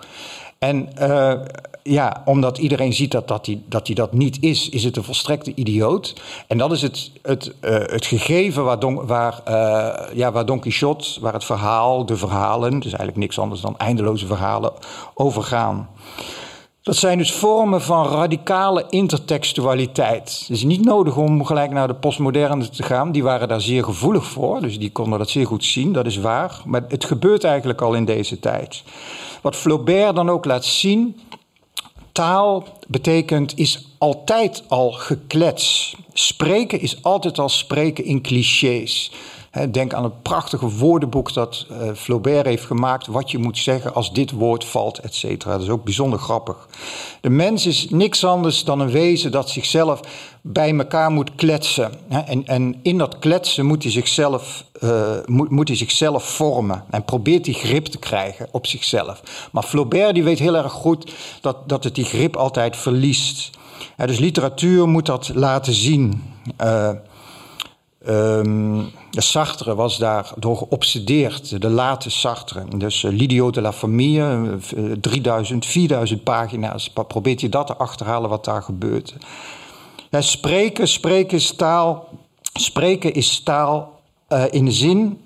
En 0.58 0.90
uh, 1.00 1.34
ja, 1.84 2.22
omdat 2.26 2.58
iedereen 2.58 2.94
ziet 2.94 3.12
dat, 3.12 3.28
dat, 3.28 3.46
hij, 3.46 3.62
dat 3.66 3.88
hij 3.88 3.96
dat 3.96 4.14
niet 4.14 4.38
is, 4.42 4.70
is 4.70 4.84
het 4.84 4.98
een 4.98 5.04
volstrekte 5.04 5.52
idioot. 5.56 6.22
En 6.48 6.58
dat 6.58 6.72
is 6.72 6.82
het, 6.82 7.12
het, 7.22 7.54
uh, 7.62 7.72
het 7.72 8.06
gegeven 8.06 8.64
waar 8.64 8.80
Don, 8.80 9.06
waar, 9.06 9.42
uh, 9.48 10.16
ja, 10.18 10.32
waar 10.32 10.46
Don 10.46 10.60
Quixote, 10.60 11.20
waar 11.22 11.34
het 11.34 11.44
verhaal, 11.44 12.06
de 12.06 12.18
verhalen, 12.18 12.72
dus 12.72 12.92
eigenlijk 12.92 13.18
niks 13.18 13.40
anders 13.40 13.62
dan 13.62 13.78
eindeloze 13.78 14.26
verhalen, 14.26 14.74
over 15.14 15.44
gaan. 15.44 15.90
Dat 16.84 16.96
zijn 16.96 17.18
dus 17.18 17.34
vormen 17.34 17.82
van 17.82 18.08
radicale 18.08 18.86
intertextualiteit. 18.90 20.40
Het 20.40 20.50
is 20.50 20.64
niet 20.64 20.86
nodig 20.86 21.18
om 21.18 21.46
gelijk 21.46 21.72
naar 21.72 21.88
de 21.88 21.96
postmoderne 21.96 22.70
te 22.70 22.84
gaan. 22.84 23.12
Die 23.12 23.24
waren 23.24 23.48
daar 23.48 23.62
zeer 23.62 23.84
gevoelig 23.84 24.26
voor, 24.26 24.62
dus 24.62 24.80
die 24.80 24.92
konden 24.92 25.20
dat 25.20 25.30
zeer 25.30 25.46
goed 25.46 25.64
zien, 25.64 25.94
dat 25.94 26.06
is 26.06 26.18
waar. 26.18 26.62
Maar 26.66 26.84
het 26.88 27.06
gebeurt 27.06 27.44
eigenlijk 27.44 27.82
al 27.82 27.94
in 27.94 28.06
deze 28.06 28.40
tijd. 28.40 28.84
Wat 29.42 29.56
Flaubert 29.56 30.16
dan 30.16 30.30
ook 30.30 30.46
laat 30.46 30.66
zien, 30.66 31.20
taal 32.12 32.68
betekent 32.88 33.58
is 33.58 33.86
altijd 33.98 34.64
al 34.68 34.92
geklets. 34.92 35.96
Spreken 36.14 36.80
is 36.80 37.04
altijd 37.04 37.40
al 37.40 37.50
spreken 37.50 38.06
in 38.06 38.22
clichés. 38.22 39.12
Denk 39.72 39.94
aan 39.94 40.04
het 40.04 40.22
prachtige 40.22 40.70
woordenboek 40.70 41.34
dat 41.34 41.66
uh, 41.72 41.78
Flaubert 41.96 42.46
heeft 42.46 42.66
gemaakt. 42.66 43.08
Wat 43.08 43.32
je 43.32 43.38
moet 43.38 43.58
zeggen 43.58 43.94
als 43.94 44.14
dit 44.14 44.32
woord 44.32 44.66
valt, 44.66 44.98
et 44.98 45.16
cetera. 45.16 45.52
Dat 45.52 45.62
is 45.62 45.70
ook 45.70 45.84
bijzonder 45.84 46.20
grappig. 46.20 46.68
De 47.22 47.30
mens 47.30 47.66
is 47.66 47.90
niks 47.90 48.26
anders 48.26 48.64
dan 48.64 48.80
een 48.80 48.90
wezen 48.90 49.32
dat 49.32 49.50
zichzelf 49.50 50.00
bij 50.42 50.78
elkaar 50.78 51.12
moet 51.12 51.36
kletsen. 51.36 51.92
En, 52.08 52.48
en 52.48 52.80
in 52.82 52.98
dat 52.98 53.20
kletsen 53.20 53.66
moet 53.66 53.84
hij, 53.84 53.92
zichzelf, 53.92 54.64
uh, 54.80 55.12
moet, 55.26 55.50
moet 55.50 55.68
hij 55.68 55.78
zichzelf 55.78 56.24
vormen. 56.24 56.84
En 56.90 57.06
probeert 57.06 57.44
die 57.44 57.54
grip 57.54 57.86
te 57.86 57.98
krijgen 57.98 58.48
op 58.52 58.68
zichzelf. 58.68 59.50
Maar 59.52 59.64
Flaubert 59.64 60.14
die 60.14 60.24
weet 60.24 60.40
heel 60.40 60.56
erg 60.56 60.72
goed 60.72 61.14
dat, 61.42 61.70
dat 61.70 61.84
het 61.84 61.96
die 61.96 62.06
grip 62.06 62.36
altijd 62.36 62.78
verliest. 62.78 63.50
dus 63.98 64.20
literatuur 64.20 64.88
moet 64.88 65.06
dat 65.06 65.32
laten 65.34 65.74
zien. 65.74 66.24
Uh, 66.62 66.90
Um, 68.08 68.92
Sartre 69.12 69.76
was 69.76 69.98
daar 69.98 70.32
door 70.38 70.58
geobsedeerd, 70.58 71.62
de 71.62 71.70
late 71.70 72.10
Sartre. 72.10 72.64
Dus 72.78 73.04
uh, 73.04 73.52
de 73.52 73.62
la 73.62 73.74
Famille, 73.74 74.58
uh, 74.76 74.92
3000, 75.02 75.66
4000 75.66 76.24
pagina's. 76.24 76.90
Probeert 77.08 77.42
je 77.42 77.50
dat 77.50 77.68
te 77.68 77.76
achterhalen 77.76 78.30
wat 78.30 78.46
daar 78.46 78.64
gebeurt. 78.64 79.16
Ja, 80.10 80.22
spreken, 80.22 80.88
spreken 80.88 81.38
is 81.38 81.56
taal. 81.56 82.10
Spreken 82.54 83.14
is 83.14 83.40
taal 83.40 84.02
uh, 84.30 84.44
in 84.50 84.66
de 84.66 84.72
zin 84.72 85.22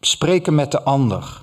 spreken 0.00 0.54
met 0.54 0.70
de 0.70 0.82
ander. 0.82 1.42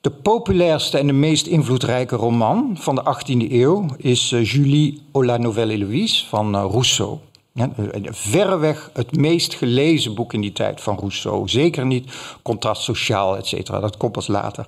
De 0.00 0.10
populairste 0.10 0.98
en 0.98 1.06
de 1.06 1.12
meest 1.12 1.46
invloedrijke 1.46 2.16
roman 2.16 2.76
van 2.78 2.94
de 2.94 3.02
18e 3.02 3.52
eeuw 3.52 3.86
is 3.96 4.34
Julie 4.42 5.02
au 5.12 5.24
la 5.24 5.36
Nouvelle 5.36 5.72
Héloïse 5.72 6.26
van 6.28 6.56
Rousseau. 6.56 7.18
Ja, 7.54 7.70
verreweg 8.04 8.90
het 8.92 9.16
meest 9.16 9.54
gelezen 9.54 10.14
boek 10.14 10.32
in 10.32 10.40
die 10.40 10.52
tijd 10.52 10.80
van 10.80 10.98
Rousseau. 10.98 11.48
Zeker 11.48 11.86
niet 11.86 12.12
contrast 12.42 12.82
sociaal, 12.82 13.36
et 13.36 13.46
cetera. 13.46 13.80
Dat 13.80 13.96
komt 13.96 14.12
pas 14.12 14.26
later. 14.26 14.66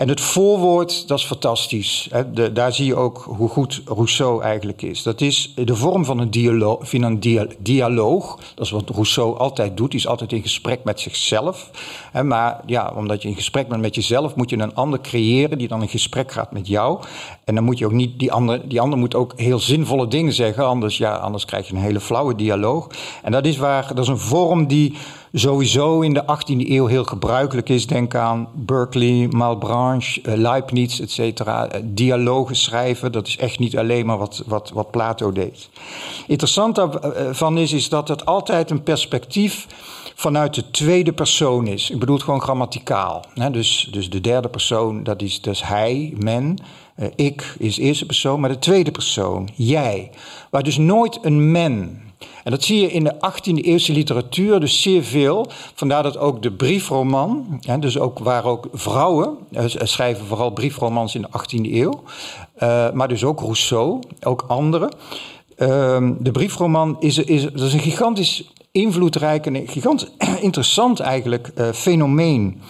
En 0.00 0.08
het 0.08 0.20
voorwoord, 0.20 1.08
dat 1.08 1.18
is 1.18 1.24
fantastisch. 1.24 2.10
De, 2.32 2.52
daar 2.52 2.72
zie 2.72 2.86
je 2.86 2.96
ook 2.96 3.24
hoe 3.36 3.48
goed 3.48 3.82
Rousseau 3.84 4.42
eigenlijk 4.42 4.82
is. 4.82 5.02
Dat 5.02 5.20
is 5.20 5.52
de 5.54 5.76
vorm 5.76 6.04
van 6.04 6.18
een, 6.18 6.30
dialoog, 6.30 6.88
van 6.88 7.02
een 7.02 7.20
dia 7.20 7.46
dialoog. 7.58 8.38
Dat 8.54 8.66
is 8.66 8.70
wat 8.70 8.90
Rousseau 8.90 9.38
altijd 9.38 9.76
doet. 9.76 9.92
Hij 9.92 10.00
is 10.00 10.06
altijd 10.06 10.32
in 10.32 10.42
gesprek 10.42 10.84
met 10.84 11.00
zichzelf. 11.00 11.70
Maar 12.24 12.60
ja, 12.66 12.92
omdat 12.96 13.22
je 13.22 13.28
in 13.28 13.34
gesprek 13.34 13.68
bent 13.68 13.80
met 13.80 13.94
jezelf, 13.94 14.34
moet 14.34 14.50
je 14.50 14.58
een 14.58 14.74
ander 14.74 15.00
creëren 15.00 15.58
die 15.58 15.68
dan 15.68 15.82
in 15.82 15.88
gesprek 15.88 16.32
gaat 16.32 16.52
met 16.52 16.66
jou. 16.66 17.00
En 17.44 17.54
dan 17.54 17.64
moet 17.64 17.78
je 17.78 17.84
ook 17.84 17.92
niet, 17.92 18.18
die 18.18 18.32
ander, 18.32 18.68
die 18.68 18.80
ander 18.80 18.98
moet 18.98 19.14
ook 19.14 19.32
heel 19.36 19.58
zinvolle 19.58 20.08
dingen 20.08 20.32
zeggen. 20.32 20.66
Anders, 20.66 20.98
ja, 20.98 21.14
anders 21.14 21.44
krijg 21.44 21.68
je 21.68 21.74
een 21.74 21.80
hele 21.80 22.00
flauwe 22.00 22.34
dialoog. 22.34 22.86
En 23.22 23.32
dat 23.32 23.46
is 23.46 23.56
waar, 23.56 23.94
dat 23.94 24.04
is 24.04 24.08
een 24.08 24.18
vorm 24.18 24.66
die 24.66 24.94
sowieso 25.32 26.00
in 26.00 26.14
de 26.14 26.22
18e 26.22 26.68
eeuw 26.68 26.86
heel 26.86 27.04
gebruikelijk 27.04 27.68
is. 27.68 27.86
Denk 27.86 28.14
aan 28.14 28.48
Berkeley, 28.54 29.28
Malebranche, 29.30 30.20
eh, 30.22 30.34
Leibniz, 30.34 31.00
et 31.00 31.10
cetera. 31.10 31.68
Eh, 31.68 31.80
dialogen 31.84 32.56
schrijven, 32.56 33.12
dat 33.12 33.26
is 33.26 33.36
echt 33.36 33.58
niet 33.58 33.78
alleen 33.78 34.06
maar 34.06 34.18
wat, 34.18 34.42
wat, 34.46 34.70
wat 34.74 34.90
Plato 34.90 35.32
deed. 35.32 35.68
Interessant 36.26 36.74
daarvan 36.74 37.58
is, 37.58 37.72
is 37.72 37.88
dat 37.88 38.08
het 38.08 38.26
altijd 38.26 38.70
een 38.70 38.82
perspectief 38.82 39.66
vanuit 40.14 40.54
de 40.54 40.70
tweede 40.70 41.12
persoon 41.12 41.66
is. 41.66 41.90
Ik 41.90 41.98
bedoel 41.98 42.14
het 42.14 42.24
gewoon 42.24 42.42
grammaticaal. 42.42 43.24
Dus, 43.52 43.88
dus 43.90 44.10
de 44.10 44.20
derde 44.20 44.48
persoon, 44.48 45.02
dat 45.02 45.22
is, 45.22 45.40
dat 45.40 45.54
is 45.54 45.62
hij, 45.62 46.14
men. 46.18 46.58
Ik 47.14 47.54
is 47.58 47.78
eerste 47.78 48.06
persoon, 48.06 48.40
maar 48.40 48.50
de 48.50 48.58
tweede 48.58 48.90
persoon, 48.90 49.48
jij. 49.54 50.10
Waar 50.50 50.62
dus 50.62 50.76
nooit 50.76 51.18
een 51.22 51.50
men 51.50 52.02
en 52.44 52.50
dat 52.50 52.62
zie 52.62 52.80
je 52.80 52.90
in 52.90 53.04
de 53.04 53.14
18e 53.14 53.64
eeuwse 53.64 53.92
literatuur 53.92 54.60
dus 54.60 54.82
zeer 54.82 55.04
veel. 55.04 55.46
Vandaar 55.74 56.02
dat 56.02 56.18
ook 56.18 56.42
de 56.42 56.52
briefroman, 56.52 57.60
dus 57.80 57.98
ook 57.98 58.18
waar 58.18 58.44
ook 58.44 58.68
vrouwen 58.72 59.36
uh, 59.50 59.64
schrijven 59.66 60.26
vooral 60.26 60.50
briefromans 60.50 61.14
in 61.14 61.22
de 61.22 61.28
18e 61.28 61.72
eeuw, 61.72 62.02
uh, 62.62 62.90
maar 62.90 63.08
dus 63.08 63.24
ook 63.24 63.40
Rousseau, 63.40 64.00
ook 64.22 64.44
anderen. 64.48 64.90
Uh, 65.58 66.08
de 66.18 66.30
briefroman 66.30 66.96
is, 67.00 67.18
is, 67.18 67.44
is 67.44 67.72
een 67.72 67.80
gigantisch 67.80 68.52
invloedrijk 68.72 69.46
en 69.46 69.68
gigantisch 69.68 70.10
interessant 70.40 71.00
eigenlijk 71.00 71.52
fenomeen. 71.74 72.60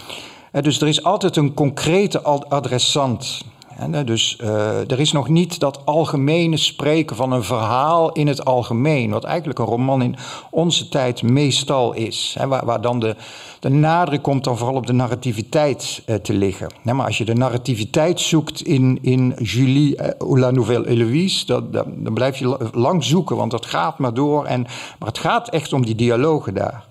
dus 0.60 0.80
er 0.80 0.88
is 0.88 1.02
altijd 1.02 1.36
een 1.36 1.54
concrete 1.54 2.22
adressant. 2.22 3.44
Dus 3.88 4.38
uh, 4.40 4.90
er 4.90 5.00
is 5.00 5.12
nog 5.12 5.28
niet 5.28 5.60
dat 5.60 5.80
algemene 5.84 6.56
spreken 6.56 7.16
van 7.16 7.32
een 7.32 7.44
verhaal 7.44 8.12
in 8.12 8.26
het 8.26 8.44
algemeen, 8.44 9.10
wat 9.10 9.24
eigenlijk 9.24 9.58
een 9.58 9.64
roman 9.64 10.02
in 10.02 10.16
onze 10.50 10.88
tijd 10.88 11.22
meestal 11.22 11.92
is. 11.92 12.34
Hè, 12.38 12.46
waar, 12.46 12.64
waar, 12.64 12.80
dan 12.80 13.00
de, 13.00 13.16
de 13.60 13.68
nadruk 13.68 14.22
komt 14.22 14.44
dan 14.44 14.56
vooral 14.56 14.76
op 14.76 14.86
de 14.86 14.92
narrativiteit 14.92 16.02
uh, 16.06 16.16
te 16.16 16.32
liggen. 16.32 16.68
Maar 16.82 17.06
als 17.06 17.18
je 17.18 17.24
de 17.24 17.34
narrativiteit 17.34 18.20
zoekt 18.20 18.62
in, 18.62 18.98
in 19.02 19.34
Julie 19.38 20.02
ou 20.18 20.40
la 20.40 20.50
Nouvelle 20.50 20.88
Héloïse, 20.88 21.46
dan 21.70 22.14
blijf 22.14 22.36
je 22.36 22.70
lang 22.72 23.04
zoeken, 23.04 23.36
want 23.36 23.50
dat 23.50 23.66
gaat 23.66 23.98
maar 23.98 24.14
door. 24.14 24.44
En, 24.44 24.62
maar 24.98 25.08
het 25.08 25.18
gaat 25.18 25.48
echt 25.48 25.72
om 25.72 25.84
die 25.84 25.94
dialogen 25.94 26.54
daar. 26.54 26.84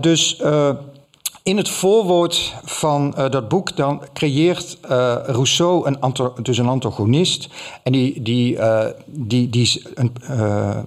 dus 0.00 0.42
In 1.44 1.56
het 1.56 1.68
voorwoord 1.68 2.54
van 2.64 3.14
uh, 3.18 3.30
dat 3.30 3.48
boek 3.48 3.76
dan 3.76 4.02
creëert 4.12 4.78
uh, 4.84 5.16
Rousseau 5.26 5.86
een, 5.86 6.14
dus 6.42 6.58
een 6.58 6.68
antagonist. 6.68 7.48
En 7.82 7.92
die, 7.92 8.22
die, 8.22 8.56
uh, 8.56 8.86
die, 9.06 9.50
die 9.50 9.62
is 9.62 9.86
een, 9.94 10.12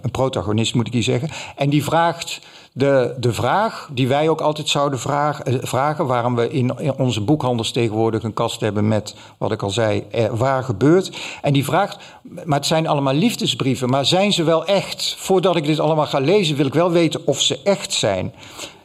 een, 0.02 0.12
protagonist, 0.12 0.76
moet 0.76 0.88
ik 0.88 0.94
hier 0.94 1.04
zeggen. 1.04 1.30
En 1.56 1.70
die 1.70 1.84
vraagt 1.84 2.42
de, 2.74 3.16
de 3.20 3.34
vraag 3.34 3.90
die 3.94 4.08
wij 4.08 4.30
ook 4.30 4.42
altijd 4.42 4.70
zouden 4.70 5.00
vragen, 5.00 5.68
vragen 5.68 6.06
waarom 6.06 6.36
we 6.36 6.50
in, 6.50 6.72
in, 6.78 6.94
onze 6.96 7.22
boekhandels 7.22 7.72
tegenwoordig 7.72 8.24
een 8.24 8.34
kast 8.34 8.62
hebben 8.62 8.88
met, 8.88 9.16
wat 9.38 9.52
ik 9.52 9.64
al 9.64 9.70
zei, 9.70 10.04
waar 10.32 10.64
gebeurt. 10.64 11.18
En 11.42 11.54
die 11.54 11.66
vraagt, 11.66 11.98
maar 12.46 12.58
het 12.58 12.68
zijn 12.68 12.88
allemaal 12.88 13.14
liefdesbrieven, 13.14 13.90
maar 13.90 14.06
zijn 14.06 14.34
ze 14.34 14.44
wel 14.44 14.66
echt? 14.66 15.16
Voordat 15.18 15.56
ik 15.56 15.66
dit 15.66 15.80
allemaal 15.80 16.08
ga 16.08 16.20
lezen, 16.20 16.56
wil 16.56 16.66
ik 16.66 16.74
wel 16.74 16.92
weten 16.92 17.22
of 17.26 17.42
ze 17.42 17.60
echt 17.64 17.94
zijn. 17.94 18.34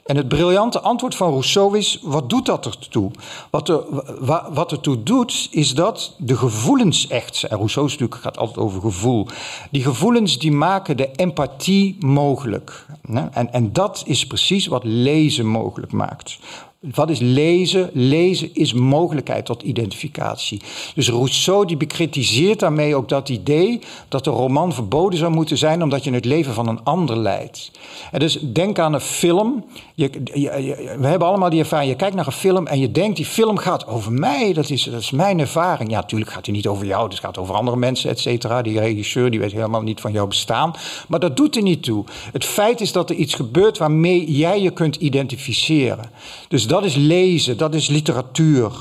En 0.05 0.17
het 0.17 0.29
briljante 0.29 0.81
antwoord 0.81 1.15
van 1.15 1.31
Rousseau 1.31 1.79
is: 1.79 1.99
wat 2.03 2.31
doet 2.31 2.47
dat 2.47 2.67
ertoe? 2.67 3.11
Wat 3.51 3.69
er, 3.69 3.85
wat 4.53 4.73
ertoe 4.73 5.03
doet, 5.03 5.49
is 5.51 5.75
dat 5.75 6.15
de 6.19 6.37
gevoelens 6.37 7.07
echt 7.07 7.37
zijn. 7.37 7.53
Rousseau 7.53 7.87
natuurlijk 7.89 8.21
gaat 8.21 8.39
altijd 8.39 8.59
over 8.59 8.81
gevoel. 8.81 9.27
Die 9.71 9.83
gevoelens 9.83 10.39
die 10.39 10.53
maken 10.53 10.97
de 10.97 11.11
empathie 11.13 11.97
mogelijk. 11.99 12.87
En, 13.33 13.53
en 13.53 13.73
dat 13.73 14.03
is 14.07 14.27
precies 14.27 14.67
wat 14.67 14.85
lezen 14.85 15.47
mogelijk 15.47 15.93
maakt. 15.93 16.39
Wat 16.91 17.11
is 17.11 17.19
lezen? 17.19 17.91
Lezen 17.93 18.51
is 18.55 18.73
mogelijkheid 18.73 19.45
tot 19.45 19.63
identificatie. 19.63 20.61
Dus 20.95 21.09
Rousseau 21.09 21.67
die 21.67 21.77
bekritiseert 21.77 22.61
daarmee 22.61 22.97
ook 22.97 23.09
dat 23.09 23.29
idee 23.29 23.81
dat 24.09 24.25
de 24.25 24.31
roman 24.31 24.73
verboden 24.73 25.19
zou 25.19 25.33
moeten 25.33 25.59
zijn 25.59 25.83
omdat 25.83 26.05
je 26.05 26.13
het 26.13 26.25
leven 26.25 26.55
van 26.55 26.69
een 26.69 26.85
ander 26.85 27.17
leidt. 27.17 27.71
En 28.11 28.19
dus 28.19 28.39
denk 28.41 28.79
aan 28.79 28.93
een 28.93 29.01
film. 29.01 29.65
Je, 29.95 30.11
we 30.99 31.07
hebben 31.07 31.29
allemaal 31.29 31.51
die 31.51 31.61
ervaring. 31.61 31.91
Je 31.91 31.97
kijkt 31.97 32.15
naar 32.15 32.27
een 32.27 32.33
film 32.33 32.67
en 32.67 32.81
je 32.81 32.93
denkt 32.93 33.17
die 33.17 33.27
film 33.27 33.57
gaat 33.59 33.87
over 33.87 34.13
mij. 34.13 34.53
Dat 34.53 34.71
is, 34.71 34.83
dat 34.83 35.01
is 35.01 35.11
mijn 35.11 35.39
ervaring. 35.41 35.91
Ja, 35.91 36.01
natuurlijk 36.01 36.31
gaat 36.31 36.47
hij 36.47 36.55
niet 36.55 36.67
over 36.67 36.87
jou. 36.87 37.09
Het 37.09 37.19
gaat 37.19 37.39
over 37.39 37.55
andere 37.55 37.77
mensen, 37.77 38.11
et 38.11 38.21
cetera. 38.21 38.63
Die 38.63 38.81
regisseur 38.81 39.31
die 39.31 39.41
weet 39.41 39.53
helemaal 39.53 39.83
niet 39.83 40.01
van 40.01 40.13
jouw 40.13 40.27
bestaan. 40.27 40.75
Maar 41.09 41.21
dat 41.21 41.37
doet 41.37 41.57
er 41.57 41.63
niet 41.63 41.83
toe. 41.83 42.05
Het 42.33 42.45
feit 42.45 42.81
is 42.81 42.93
dat 42.93 43.11
er 43.11 43.17
iets 43.17 43.35
gebeurt 43.35 43.79
waarmee 43.79 44.33
jij 44.33 44.61
je 44.61 44.71
kunt 44.71 44.97
identificeren. 44.97 46.11
Dus 46.49 46.71
dat 46.73 46.85
is 46.85 46.95
lezen, 46.95 47.57
dat 47.57 47.75
is 47.75 47.89
literatuur. 47.89 48.73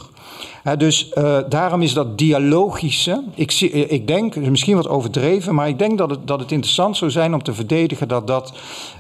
dus 0.78 1.12
uh, 1.14 1.38
daarom 1.50 1.82
is 1.82 1.94
dat 1.94 2.18
dialogische. 2.18 3.24
Ik, 3.36 3.52
zie, 3.52 3.72
eh, 3.72 3.92
ik 3.92 4.08
denk, 4.08 4.36
misschien 4.36 4.76
wat 4.76 4.88
overdreven, 4.88 5.56
maar 5.56 5.68
ik 5.68 5.80
denk 5.80 5.98
dat 5.98 6.10
het, 6.10 6.28
dat 6.28 6.40
het 6.40 6.52
interessant 6.52 6.98
zou 6.98 7.12
zijn 7.12 7.34
om 7.34 7.44
te 7.44 7.54
verdedigen 7.54 8.08
dat 8.08 8.28
dat 8.28 8.54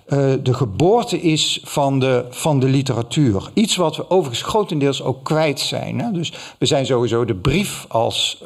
uh, 0.08 0.34
de 0.44 0.54
geboorte 0.54 1.22
is 1.22 1.62
van 1.64 2.00
de, 2.00 2.26
van 2.30 2.60
de 2.60 2.68
literatuur. 2.68 3.50
Iets 3.54 3.76
wat 3.76 3.96
we 3.96 4.10
overigens 4.10 4.50
grotendeels 4.50 5.04
ook 5.04 5.24
kwijt 5.24 5.60
zijn. 5.60 6.00
Hè? 6.00 6.12
Dus 6.12 6.34
we 6.58 6.66
zijn 6.66 6.86
sowieso 6.86 7.26
de 7.26 7.36
brief 7.36 7.86
als 7.88 8.44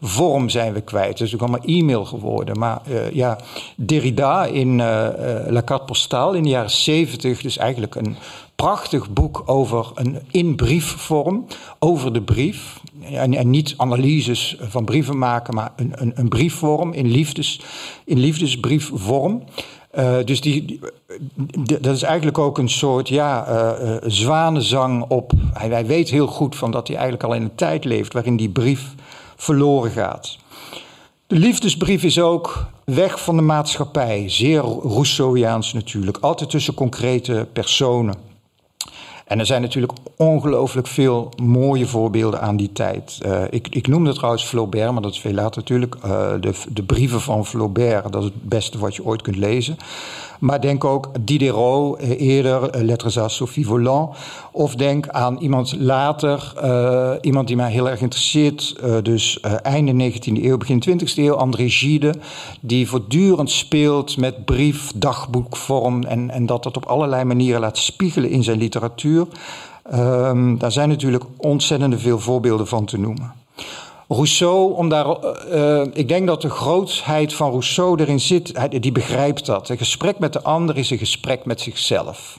vorm 0.00 0.48
zijn 0.48 0.72
we 0.72 0.80
kwijt. 0.80 1.20
Is 1.20 1.34
ook 1.34 1.40
allemaal 1.40 1.64
e-mail 1.64 2.04
geworden. 2.04 2.58
Maar 2.58 2.80
ja, 3.12 3.38
Derrida 3.76 4.44
in 4.44 4.76
La 5.48 5.62
Carte 5.64 5.84
Postale 5.84 6.36
in 6.36 6.42
de 6.42 6.48
jaren 6.48 6.70
zeventig, 6.70 7.42
dus 7.42 7.56
eigenlijk 7.56 7.94
een 7.94 8.16
prachtig 8.56 9.10
boek 9.10 9.42
over 9.46 9.90
een 9.94 10.18
in 10.30 10.56
briefvorm, 10.56 11.46
over 11.78 12.12
de 12.12 12.22
brief. 12.22 12.80
En, 13.12 13.50
niet 13.50 13.74
analyses 13.76 14.56
van 14.60 14.84
brieven 14.84 15.18
maken, 15.18 15.54
maar 15.54 15.72
een, 15.76 15.92
een, 15.94 16.12
een 16.14 16.28
briefvorm 16.28 16.92
in, 16.92 17.06
liefdes, 17.06 17.60
in 18.04 18.18
liefdesbriefvorm. 18.18 19.42
Uh, 19.98 20.16
dus 20.24 20.40
die, 20.40 20.80
dat 21.80 21.94
is 21.94 22.02
eigenlijk 22.02 22.38
ook 22.38 22.58
een 22.58 22.68
soort 22.68 23.08
ja, 23.08 23.48
uh, 23.48 23.96
zwanenzang 24.06 25.04
op. 25.08 25.32
Hij, 25.52 25.68
hij, 25.68 25.86
weet 25.86 26.10
heel 26.10 26.26
goed 26.26 26.56
van 26.56 26.70
dat 26.70 26.86
hij 26.86 26.96
eigenlijk 26.96 27.26
al 27.26 27.34
in 27.34 27.42
een 27.42 27.54
tijd 27.54 27.84
leeft 27.84 28.12
waarin 28.12 28.36
die 28.36 28.48
brief 28.48 28.94
verloren 29.36 29.90
gaat. 29.90 30.38
De 31.26 31.36
liefdesbrief 31.36 32.02
is 32.02 32.20
ook 32.20 32.66
weg 32.84 33.22
van 33.22 33.36
de 33.36 33.42
maatschappij, 33.42 34.24
zeer 34.26 34.60
Rousseauiaans 34.62 35.72
natuurlijk, 35.72 36.18
altijd 36.20 36.50
tussen 36.50 36.74
concrete 36.74 37.48
personen. 37.52 38.25
En 39.26 39.38
er 39.38 39.46
zijn 39.46 39.62
natuurlijk 39.62 39.92
ongelooflijk 40.16 40.86
veel 40.86 41.32
mooie 41.42 41.86
voorbeelden 41.86 42.40
aan 42.40 42.56
die 42.56 42.72
tijd. 42.72 43.18
Uh, 43.26 43.42
ik, 43.50 43.68
ik 43.68 43.86
noemde 43.86 44.14
trouwens 44.14 44.44
Flaubert, 44.44 44.92
maar 44.92 45.02
dat 45.02 45.12
is 45.12 45.20
veel 45.20 45.32
later 45.32 45.60
natuurlijk. 45.60 45.94
Uh, 45.94 46.32
de, 46.40 46.54
de 46.68 46.82
brieven 46.82 47.20
van 47.20 47.46
Flaubert, 47.46 48.12
dat 48.12 48.22
is 48.22 48.28
het 48.28 48.42
beste 48.42 48.78
wat 48.78 48.94
je 48.94 49.04
ooit 49.04 49.22
kunt 49.22 49.36
lezen. 49.36 49.76
Maar 50.40 50.60
denk 50.60 50.84
ook 50.84 51.10
Diderot, 51.20 51.98
eh, 51.98 52.20
eerder 52.20 52.70
eh, 52.70 52.82
Lettres 52.82 53.18
à 53.18 53.28
Sophie 53.28 53.66
Volant. 53.66 54.16
Of 54.52 54.74
denk 54.74 55.08
aan 55.08 55.38
iemand 55.38 55.74
later, 55.78 56.52
uh, 56.64 57.12
iemand 57.20 57.46
die 57.46 57.56
mij 57.56 57.70
heel 57.70 57.90
erg 57.90 58.00
interesseert. 58.00 58.76
Dus 59.02 59.40
einde 59.62 59.92
19e 59.92 60.44
eeuw, 60.44 60.56
begin 60.56 60.82
20e 60.88 61.14
eeuw, 61.14 61.34
André 61.34 61.68
Gide. 61.68 62.14
Die 62.60 62.88
voortdurend 62.88 63.50
speelt 63.50 64.16
met 64.16 64.44
brief, 64.44 64.92
dagboekvorm. 64.94 66.02
En, 66.02 66.30
en 66.30 66.46
dat 66.46 66.62
dat 66.62 66.76
op 66.76 66.84
allerlei 66.84 67.24
manieren 67.24 67.60
laat 67.60 67.78
spiegelen 67.78 68.30
in 68.30 68.42
zijn 68.42 68.58
literatuur. 68.58 69.26
Um, 69.94 70.58
daar 70.58 70.72
zijn 70.72 70.88
natuurlijk 70.88 71.24
ontzettend 71.36 72.00
veel 72.00 72.18
voorbeelden 72.18 72.66
van 72.66 72.84
te 72.84 72.98
noemen. 72.98 73.32
Rousseau, 74.08 74.74
om 74.74 74.88
daar, 74.88 75.06
uh, 75.52 75.82
ik 75.92 76.08
denk 76.08 76.26
dat 76.26 76.42
de 76.42 76.50
grootheid 76.50 77.34
van 77.34 77.50
Rousseau 77.50 78.00
erin 78.00 78.20
zit, 78.20 78.56
hij, 78.56 78.68
die 78.68 78.92
begrijpt 78.92 79.46
dat. 79.46 79.68
Een 79.68 79.78
gesprek 79.78 80.18
met 80.18 80.32
de 80.32 80.42
ander 80.42 80.76
is 80.76 80.90
een 80.90 80.98
gesprek 80.98 81.44
met 81.44 81.60
zichzelf. 81.60 82.38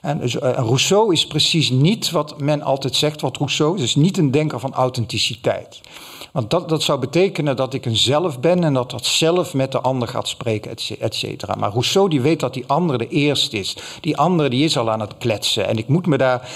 En 0.00 0.18
dus, 0.18 0.34
uh, 0.34 0.40
Rousseau 0.40 1.12
is 1.12 1.26
precies 1.26 1.70
niet 1.70 2.10
wat 2.10 2.40
men 2.40 2.62
altijd 2.62 2.94
zegt, 2.94 3.20
wat 3.20 3.36
Rousseau 3.36 3.76
is, 3.76 3.82
is 3.82 3.94
niet 3.94 4.18
een 4.18 4.30
denker 4.30 4.60
van 4.60 4.74
authenticiteit. 4.74 5.80
Want 6.32 6.50
dat, 6.50 6.68
dat 6.68 6.82
zou 6.82 6.98
betekenen 6.98 7.56
dat 7.56 7.74
ik 7.74 7.86
een 7.86 7.96
zelf 7.96 8.40
ben 8.40 8.64
en 8.64 8.74
dat 8.74 8.90
dat 8.90 9.06
zelf 9.06 9.54
met 9.54 9.72
de 9.72 9.80
ander 9.80 10.08
gaat 10.08 10.28
spreken, 10.28 10.70
et 11.00 11.14
cetera. 11.14 11.54
Maar 11.54 11.70
Rousseau 11.70 12.08
die 12.08 12.20
weet 12.20 12.40
dat 12.40 12.54
die 12.54 12.64
andere 12.66 12.98
de 12.98 13.08
eerste 13.08 13.58
is. 13.58 13.76
Die 14.00 14.16
andere 14.16 14.48
die 14.48 14.64
is 14.64 14.78
al 14.78 14.90
aan 14.90 15.00
het 15.00 15.14
kletsen. 15.18 15.66
En 15.66 15.78
ik 15.78 15.88
moet 15.88 16.06
me 16.06 16.16
daar 16.16 16.48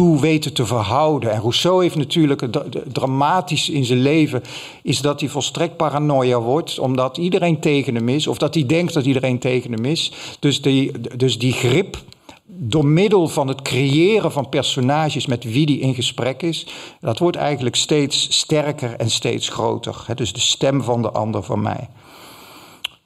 weten 0.00 0.52
te 0.52 0.66
verhouden. 0.66 1.30
En 1.30 1.40
Rousseau 1.40 1.82
heeft 1.82 1.96
natuurlijk 1.96 2.46
dramatisch 2.92 3.68
in 3.68 3.84
zijn 3.84 4.02
leven 4.02 4.42
is 4.82 5.00
dat 5.00 5.20
hij 5.20 5.28
volstrekt 5.28 5.76
paranoia 5.76 6.40
wordt, 6.40 6.78
omdat 6.78 7.16
iedereen 7.16 7.60
tegen 7.60 7.94
hem 7.94 8.08
is, 8.08 8.26
of 8.26 8.38
dat 8.38 8.54
hij 8.54 8.66
denkt 8.66 8.94
dat 8.94 9.04
iedereen 9.04 9.38
tegen 9.38 9.72
hem 9.72 9.84
is. 9.84 10.12
Dus 10.38 10.62
die, 10.62 11.16
dus 11.16 11.38
die 11.38 11.52
grip 11.52 12.02
door 12.44 12.86
middel 12.86 13.28
van 13.28 13.48
het 13.48 13.62
creëren 13.62 14.32
van 14.32 14.48
personages 14.48 15.26
met 15.26 15.44
wie 15.44 15.66
die 15.66 15.80
in 15.80 15.94
gesprek 15.94 16.42
is, 16.42 16.66
dat 17.00 17.18
wordt 17.18 17.36
eigenlijk 17.36 17.76
steeds 17.76 18.38
sterker 18.38 18.94
en 18.96 19.10
steeds 19.10 19.48
groter. 19.48 20.04
Dus 20.14 20.32
de 20.32 20.40
stem 20.40 20.82
van 20.82 21.02
de 21.02 21.10
ander 21.10 21.42
van 21.42 21.62
mij. 21.62 21.88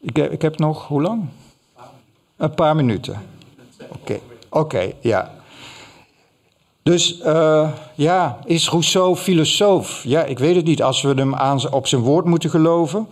Ik 0.00 0.16
heb, 0.16 0.32
ik 0.32 0.42
heb 0.42 0.58
nog, 0.58 0.86
hoe 0.86 1.02
lang? 1.02 1.24
Een 2.36 2.54
paar 2.54 2.76
minuten. 2.76 3.22
Oké, 3.88 4.20
oké, 4.48 4.92
ja. 5.00 5.42
Dus 6.84 7.18
uh, 7.26 7.68
ja, 7.94 8.38
is 8.44 8.68
Rousseau 8.68 9.16
filosoof? 9.16 10.02
Ja, 10.06 10.24
ik 10.24 10.38
weet 10.38 10.56
het 10.56 10.64
niet. 10.64 10.82
Als 10.82 11.02
we 11.02 11.12
hem 11.14 11.34
aan, 11.34 11.72
op 11.72 11.86
zijn 11.86 12.00
woord 12.00 12.24
moeten 12.24 12.50
geloven, 12.50 13.06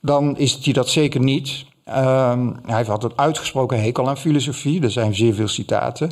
dan 0.00 0.38
is 0.38 0.58
hij 0.62 0.72
dat 0.72 0.88
zeker 0.88 1.20
niet. 1.20 1.64
Uh, 1.88 1.94
hij 2.66 2.76
heeft 2.76 2.88
altijd 2.88 3.16
uitgesproken 3.16 3.82
hekel 3.82 4.08
aan 4.08 4.16
filosofie. 4.16 4.82
Er 4.82 4.90
zijn 4.90 5.14
zeer 5.14 5.34
veel 5.34 5.48
citaten. 5.48 6.10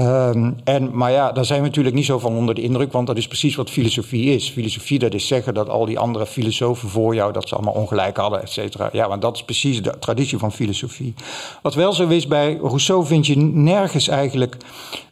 Um, 0.00 0.56
en, 0.64 0.96
maar 0.96 1.12
ja, 1.12 1.32
daar 1.32 1.44
zijn 1.44 1.60
we 1.60 1.66
natuurlijk 1.66 1.94
niet 1.94 2.04
zo 2.04 2.18
van 2.18 2.36
onder 2.36 2.54
de 2.54 2.62
indruk, 2.62 2.92
want 2.92 3.06
dat 3.06 3.16
is 3.16 3.26
precies 3.26 3.54
wat 3.54 3.70
filosofie 3.70 4.34
is. 4.34 4.50
Filosofie, 4.50 4.98
dat 4.98 5.14
is 5.14 5.26
zeggen 5.26 5.54
dat 5.54 5.68
al 5.68 5.84
die 5.84 5.98
andere 5.98 6.26
filosofen 6.26 6.88
voor 6.88 7.14
jou, 7.14 7.32
dat 7.32 7.48
ze 7.48 7.54
allemaal 7.54 7.74
ongelijk 7.74 8.16
hadden, 8.16 8.42
et 8.42 8.50
cetera. 8.50 8.88
Ja, 8.92 9.08
want 9.08 9.22
dat 9.22 9.34
is 9.34 9.44
precies 9.44 9.82
de 9.82 9.98
traditie 9.98 10.38
van 10.38 10.52
filosofie. 10.52 11.14
Wat 11.62 11.74
wel 11.74 11.92
zo 11.92 12.08
is, 12.08 12.26
bij 12.26 12.58
Rousseau 12.62 13.06
vind 13.06 13.26
je 13.26 13.36
nergens 13.36 14.08
eigenlijk 14.08 14.56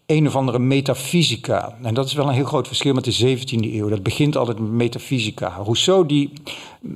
een 0.06 0.26
of 0.26 0.36
andere 0.36 0.58
metafysica. 0.58 1.76
En 1.82 1.94
dat 1.94 2.06
is 2.06 2.12
wel 2.12 2.28
een 2.28 2.34
heel 2.34 2.44
groot 2.44 2.66
verschil 2.66 2.94
met 2.94 3.04
de 3.04 3.38
17e 3.38 3.74
eeuw. 3.74 3.88
Dat 3.88 4.02
begint 4.02 4.36
altijd 4.36 4.58
met 4.58 4.70
metafysica. 4.70 5.48
Rousseau, 5.48 6.06
die 6.06 6.32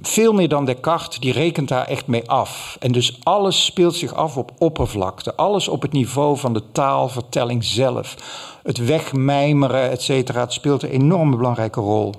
veel 0.03 0.33
meer 0.33 0.49
dan 0.49 0.64
Descartes, 0.64 1.18
die 1.18 1.33
rekent 1.33 1.68
daar 1.68 1.87
echt 1.87 2.07
mee 2.07 2.31
af. 2.31 2.77
En 2.81 2.92
dus 2.92 3.18
alles 3.23 3.64
speelt 3.64 3.94
zich 3.94 4.14
af 4.14 4.37
op 4.37 4.53
oppervlakte. 4.59 5.35
Alles 5.35 5.68
op 5.68 5.83
het 5.83 5.92
niveau 5.92 6.38
van 6.38 6.53
de 6.53 6.62
taalvertelling 6.73 7.64
zelf. 7.64 8.14
Het 8.62 8.79
wegmijmeren, 8.79 9.90
et 9.90 10.03
cetera. 10.03 10.40
Het 10.40 10.53
speelt 10.53 10.83
een 10.83 10.90
enorme 10.90 11.37
belangrijke 11.37 11.81
rol. 11.81 12.14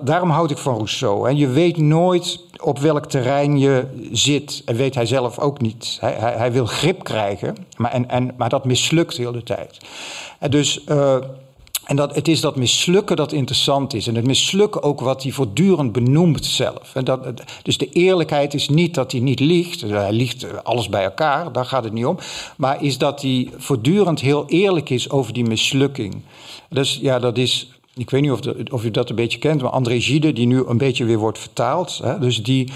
Daarom 0.00 0.30
houd 0.30 0.50
ik 0.50 0.58
van 0.58 0.74
Rousseau. 0.74 1.28
En 1.28 1.36
je 1.36 1.48
weet 1.48 1.76
nooit 1.76 2.40
op 2.62 2.78
welk 2.78 3.06
terrein 3.06 3.58
je 3.58 3.84
zit. 4.12 4.62
En 4.64 4.76
weet 4.76 4.94
hij 4.94 5.06
zelf 5.06 5.38
ook 5.38 5.60
niet. 5.60 5.96
Hij, 6.00 6.12
hij, 6.12 6.32
hij 6.32 6.52
wil 6.52 6.66
grip 6.66 7.04
krijgen, 7.04 7.56
maar, 7.76 7.90
en, 7.90 8.08
en, 8.08 8.34
maar 8.36 8.48
dat 8.48 8.64
mislukt 8.64 9.16
heel 9.16 9.32
de 9.32 9.42
tijd. 9.42 9.78
En 10.38 10.50
dus 10.50 10.84
uh, 10.88 11.16
En 11.84 11.96
dat, 11.96 12.14
het 12.14 12.28
is 12.28 12.40
dat 12.40 12.56
mislukken 12.56 13.16
dat 13.16 13.32
interessant 13.32 13.94
is. 13.94 14.06
En 14.06 14.14
het 14.14 14.26
mislukken 14.26 14.82
ook 14.82 15.00
wat 15.00 15.22
hij 15.22 15.32
voortdurend 15.32 15.92
benoemt 15.92 16.44
zelf. 16.44 16.94
En 16.94 17.04
dat, 17.04 17.20
dus 17.62 17.78
de 17.78 17.88
eerlijkheid 17.88 18.54
is 18.54 18.68
niet 18.68 18.94
dat 18.94 19.12
hij 19.12 19.20
niet 19.20 19.40
liegt. 19.40 19.80
Hij 19.80 20.12
liegt 20.12 20.64
alles 20.64 20.88
bij 20.88 21.04
elkaar, 21.04 21.52
daar 21.52 21.64
gaat 21.64 21.84
het 21.84 21.92
niet 21.92 22.06
om. 22.06 22.18
Maar 22.56 22.82
is 22.82 22.98
dat 22.98 23.22
hij 23.22 23.50
voortdurend 23.56 24.20
heel 24.20 24.44
eerlijk 24.46 24.90
is 24.90 25.10
over 25.10 25.32
die 25.32 25.44
mislukking. 25.44 26.22
Dus 26.68 26.98
ja, 27.02 27.18
dat 27.18 27.38
is 27.38 27.77
ik 27.98 28.10
weet 28.10 28.22
niet 28.22 28.30
of, 28.30 28.40
de, 28.40 28.66
of, 28.70 28.84
u 28.84 28.90
dat 28.90 29.10
een 29.10 29.16
beetje 29.16 29.38
kent, 29.38 29.62
maar 29.62 29.70
André 29.70 30.00
Gide, 30.00 30.32
die 30.32 30.46
nu 30.46 30.64
een 30.66 30.78
beetje 30.78 31.04
weer 31.04 31.18
wordt 31.18 31.38
vertaald. 31.38 32.00
Hè, 32.02 32.18
dus 32.18 32.42
die 32.42 32.72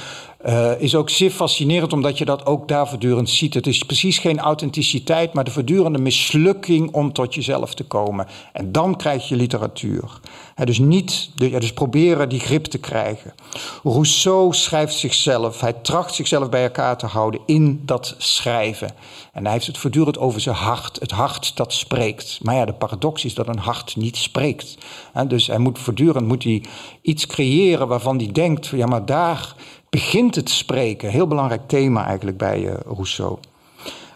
uh, 0.46 0.80
is 0.80 0.94
ook 0.94 1.10
zeer 1.10 1.30
fascinerend, 1.30 1.92
omdat 1.92 2.18
je 2.18 2.24
dat 2.24 2.46
ook 2.46 2.68
daar 2.68 2.88
voortdurend 2.88 3.30
ziet. 3.30 3.54
Het 3.54 3.66
is 3.66 3.82
precies 3.82 4.18
geen 4.18 4.38
authenticiteit, 4.38 5.32
maar 5.32 5.44
de 5.44 5.50
voortdurende 5.50 5.98
mislukking 5.98 6.92
om 6.92 7.12
tot 7.12 7.34
jezelf 7.34 7.74
te 7.74 7.84
komen. 7.84 8.26
En 8.52 8.72
dan 8.72 8.96
krijg 8.96 9.28
je 9.28 9.36
literatuur. 9.36 10.20
Dus 10.54 10.78
niet, 10.78 11.30
dus 11.34 11.72
proberen 11.72 12.28
die 12.28 12.40
grip 12.40 12.64
te 12.64 12.78
krijgen. 12.78 13.34
Rousseau 13.82 14.54
schrijft 14.54 14.94
zichzelf, 14.94 15.60
hij 15.60 15.72
tracht 15.72 16.14
zichzelf 16.14 16.48
bij 16.48 16.62
elkaar 16.62 16.96
te 16.96 17.06
houden 17.06 17.40
in 17.46 17.82
dat 17.84 18.14
schrijven. 18.18 18.90
En 19.32 19.42
hij 19.42 19.52
heeft 19.52 19.66
het 19.66 19.78
voortdurend 19.78 20.18
over 20.18 20.40
zijn 20.40 20.56
hart, 20.56 21.00
het 21.00 21.10
hart 21.10 21.56
dat 21.56 21.72
spreekt. 21.72 22.38
Maar 22.42 22.54
ja, 22.54 22.64
de 22.64 22.72
paradox 22.72 23.24
is 23.24 23.34
dat 23.34 23.48
een 23.48 23.58
hart 23.58 23.96
niet 23.96 24.16
spreekt. 24.16 24.78
dus 25.26 25.46
hij 25.46 25.58
moet 25.58 25.78
voortdurend 25.78 26.26
moet 26.26 26.44
hij 26.44 26.64
iets 27.02 27.26
creëren 27.26 27.88
waarvan 27.88 28.16
hij 28.16 28.32
denkt: 28.32 28.66
ja, 28.66 28.86
maar 28.86 29.06
daar 29.06 29.54
begint 29.90 30.34
het 30.34 30.50
spreken. 30.50 31.10
Heel 31.10 31.26
belangrijk 31.26 31.68
thema 31.68 32.06
eigenlijk 32.06 32.36
bij 32.36 32.60
uh, 32.60 32.74
Rousseau. 32.86 33.38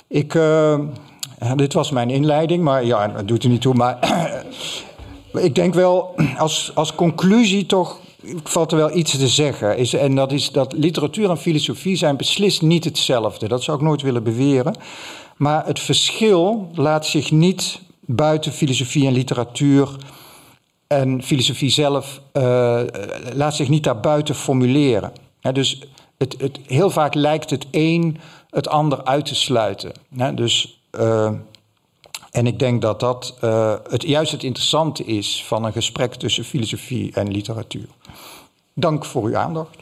Ik, 0.08 0.34
uh, 0.34 0.80
dit 1.54 1.72
was 1.72 1.90
mijn 1.90 2.10
inleiding, 2.10 2.62
maar 2.62 2.84
ja, 2.84 3.08
dat 3.08 3.28
doet 3.28 3.42
er 3.42 3.48
niet 3.48 3.60
toe. 3.60 3.74
Maar 3.74 3.98
ik 5.38 5.54
denk 5.54 5.74
wel, 5.74 6.14
als, 6.36 6.70
als 6.74 6.94
conclusie 6.94 7.66
toch 7.66 8.00
valt 8.44 8.72
er 8.72 8.78
wel 8.78 8.96
iets 8.96 9.18
te 9.18 9.28
zeggen. 9.28 9.78
Is, 9.78 9.92
en 9.92 10.14
dat 10.14 10.32
is 10.32 10.50
dat 10.50 10.72
literatuur 10.72 11.30
en 11.30 11.38
filosofie 11.38 11.96
zijn 11.96 12.16
beslist 12.16 12.62
niet 12.62 12.84
hetzelfde. 12.84 13.48
Dat 13.48 13.62
zou 13.62 13.76
ik 13.76 13.82
nooit 13.82 14.02
willen 14.02 14.22
beweren. 14.22 14.76
Maar 15.36 15.66
het 15.66 15.80
verschil 15.80 16.70
laat 16.74 17.06
zich 17.06 17.30
niet 17.30 17.80
buiten 18.00 18.52
filosofie 18.52 19.06
en 19.06 19.12
literatuur 19.12 19.96
en 20.86 21.22
filosofie 21.22 21.70
zelf 21.70 22.20
uh, 22.32 22.80
laat 23.34 23.54
zich 23.54 23.68
niet 23.68 23.84
daarbuiten 23.84 24.34
formuleren 24.34 25.12
dus 25.52 25.82
het, 26.18 26.36
het, 26.38 26.58
heel 26.66 26.90
vaak 26.90 27.14
lijkt 27.14 27.50
het 27.50 27.66
een 27.70 28.18
het 28.50 28.68
ander 28.68 29.04
uit 29.04 29.26
te 29.26 29.34
sluiten. 29.34 29.92
dus, 30.34 30.82
uh, 31.00 31.30
en 32.36 32.46
ik 32.46 32.58
denk 32.58 32.82
dat 32.82 33.00
dat 33.00 33.38
uh, 33.44 33.74
het, 33.88 34.02
juist 34.02 34.32
het 34.32 34.42
interessante 34.42 35.04
is 35.04 35.44
van 35.44 35.64
een 35.64 35.72
gesprek 35.72 36.14
tussen 36.14 36.44
filosofie 36.44 37.12
en 37.12 37.30
literatuur. 37.30 37.88
Dank 38.74 39.04
voor 39.04 39.24
uw 39.24 39.36
aandacht. 39.36 39.76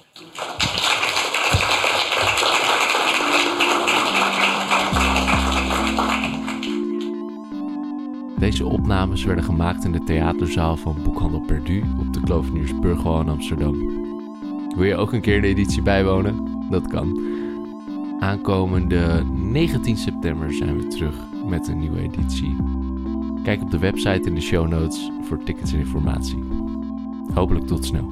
Deze 8.39 8.67
opnames 8.67 9.25
werden 9.25 9.45
gemaakt 9.45 9.85
in 9.85 9.93
de 9.93 10.05
theaterzaal 10.05 10.77
van 10.77 11.03
Boekhandel 11.03 11.41
Perdu 11.41 11.85
op 12.01 12.13
de 12.13 12.21
Kloveniersburgwal 12.21 13.21
in 13.21 13.29
Amsterdam. 13.29 13.75
Wil 14.77 14.85
je 14.85 14.97
ook 14.97 15.13
een 15.13 15.21
keer 15.21 15.41
de 15.41 15.47
editie 15.47 15.83
bijwonen? 15.83 16.67
Dat 16.71 16.89
kan. 16.89 17.21
Aankomende 18.21 19.25
19 19.33 19.97
september 19.97 20.53
zijn 20.53 20.79
we 20.79 20.87
terug 20.87 21.34
met 21.49 21.69
een 21.69 21.79
nieuwe 21.79 22.01
editie. 22.01 22.57
Kijk 23.43 23.63
op 23.63 23.71
de 23.71 23.79
website 23.79 24.29
in 24.29 24.35
de 24.35 24.41
show 24.41 24.69
notes 24.69 25.11
voor 25.23 25.39
tickets 25.39 25.73
en 25.73 25.79
informatie. 25.79 26.45
Hopelijk 27.35 27.67
tot 27.67 27.85
snel. 27.85 28.11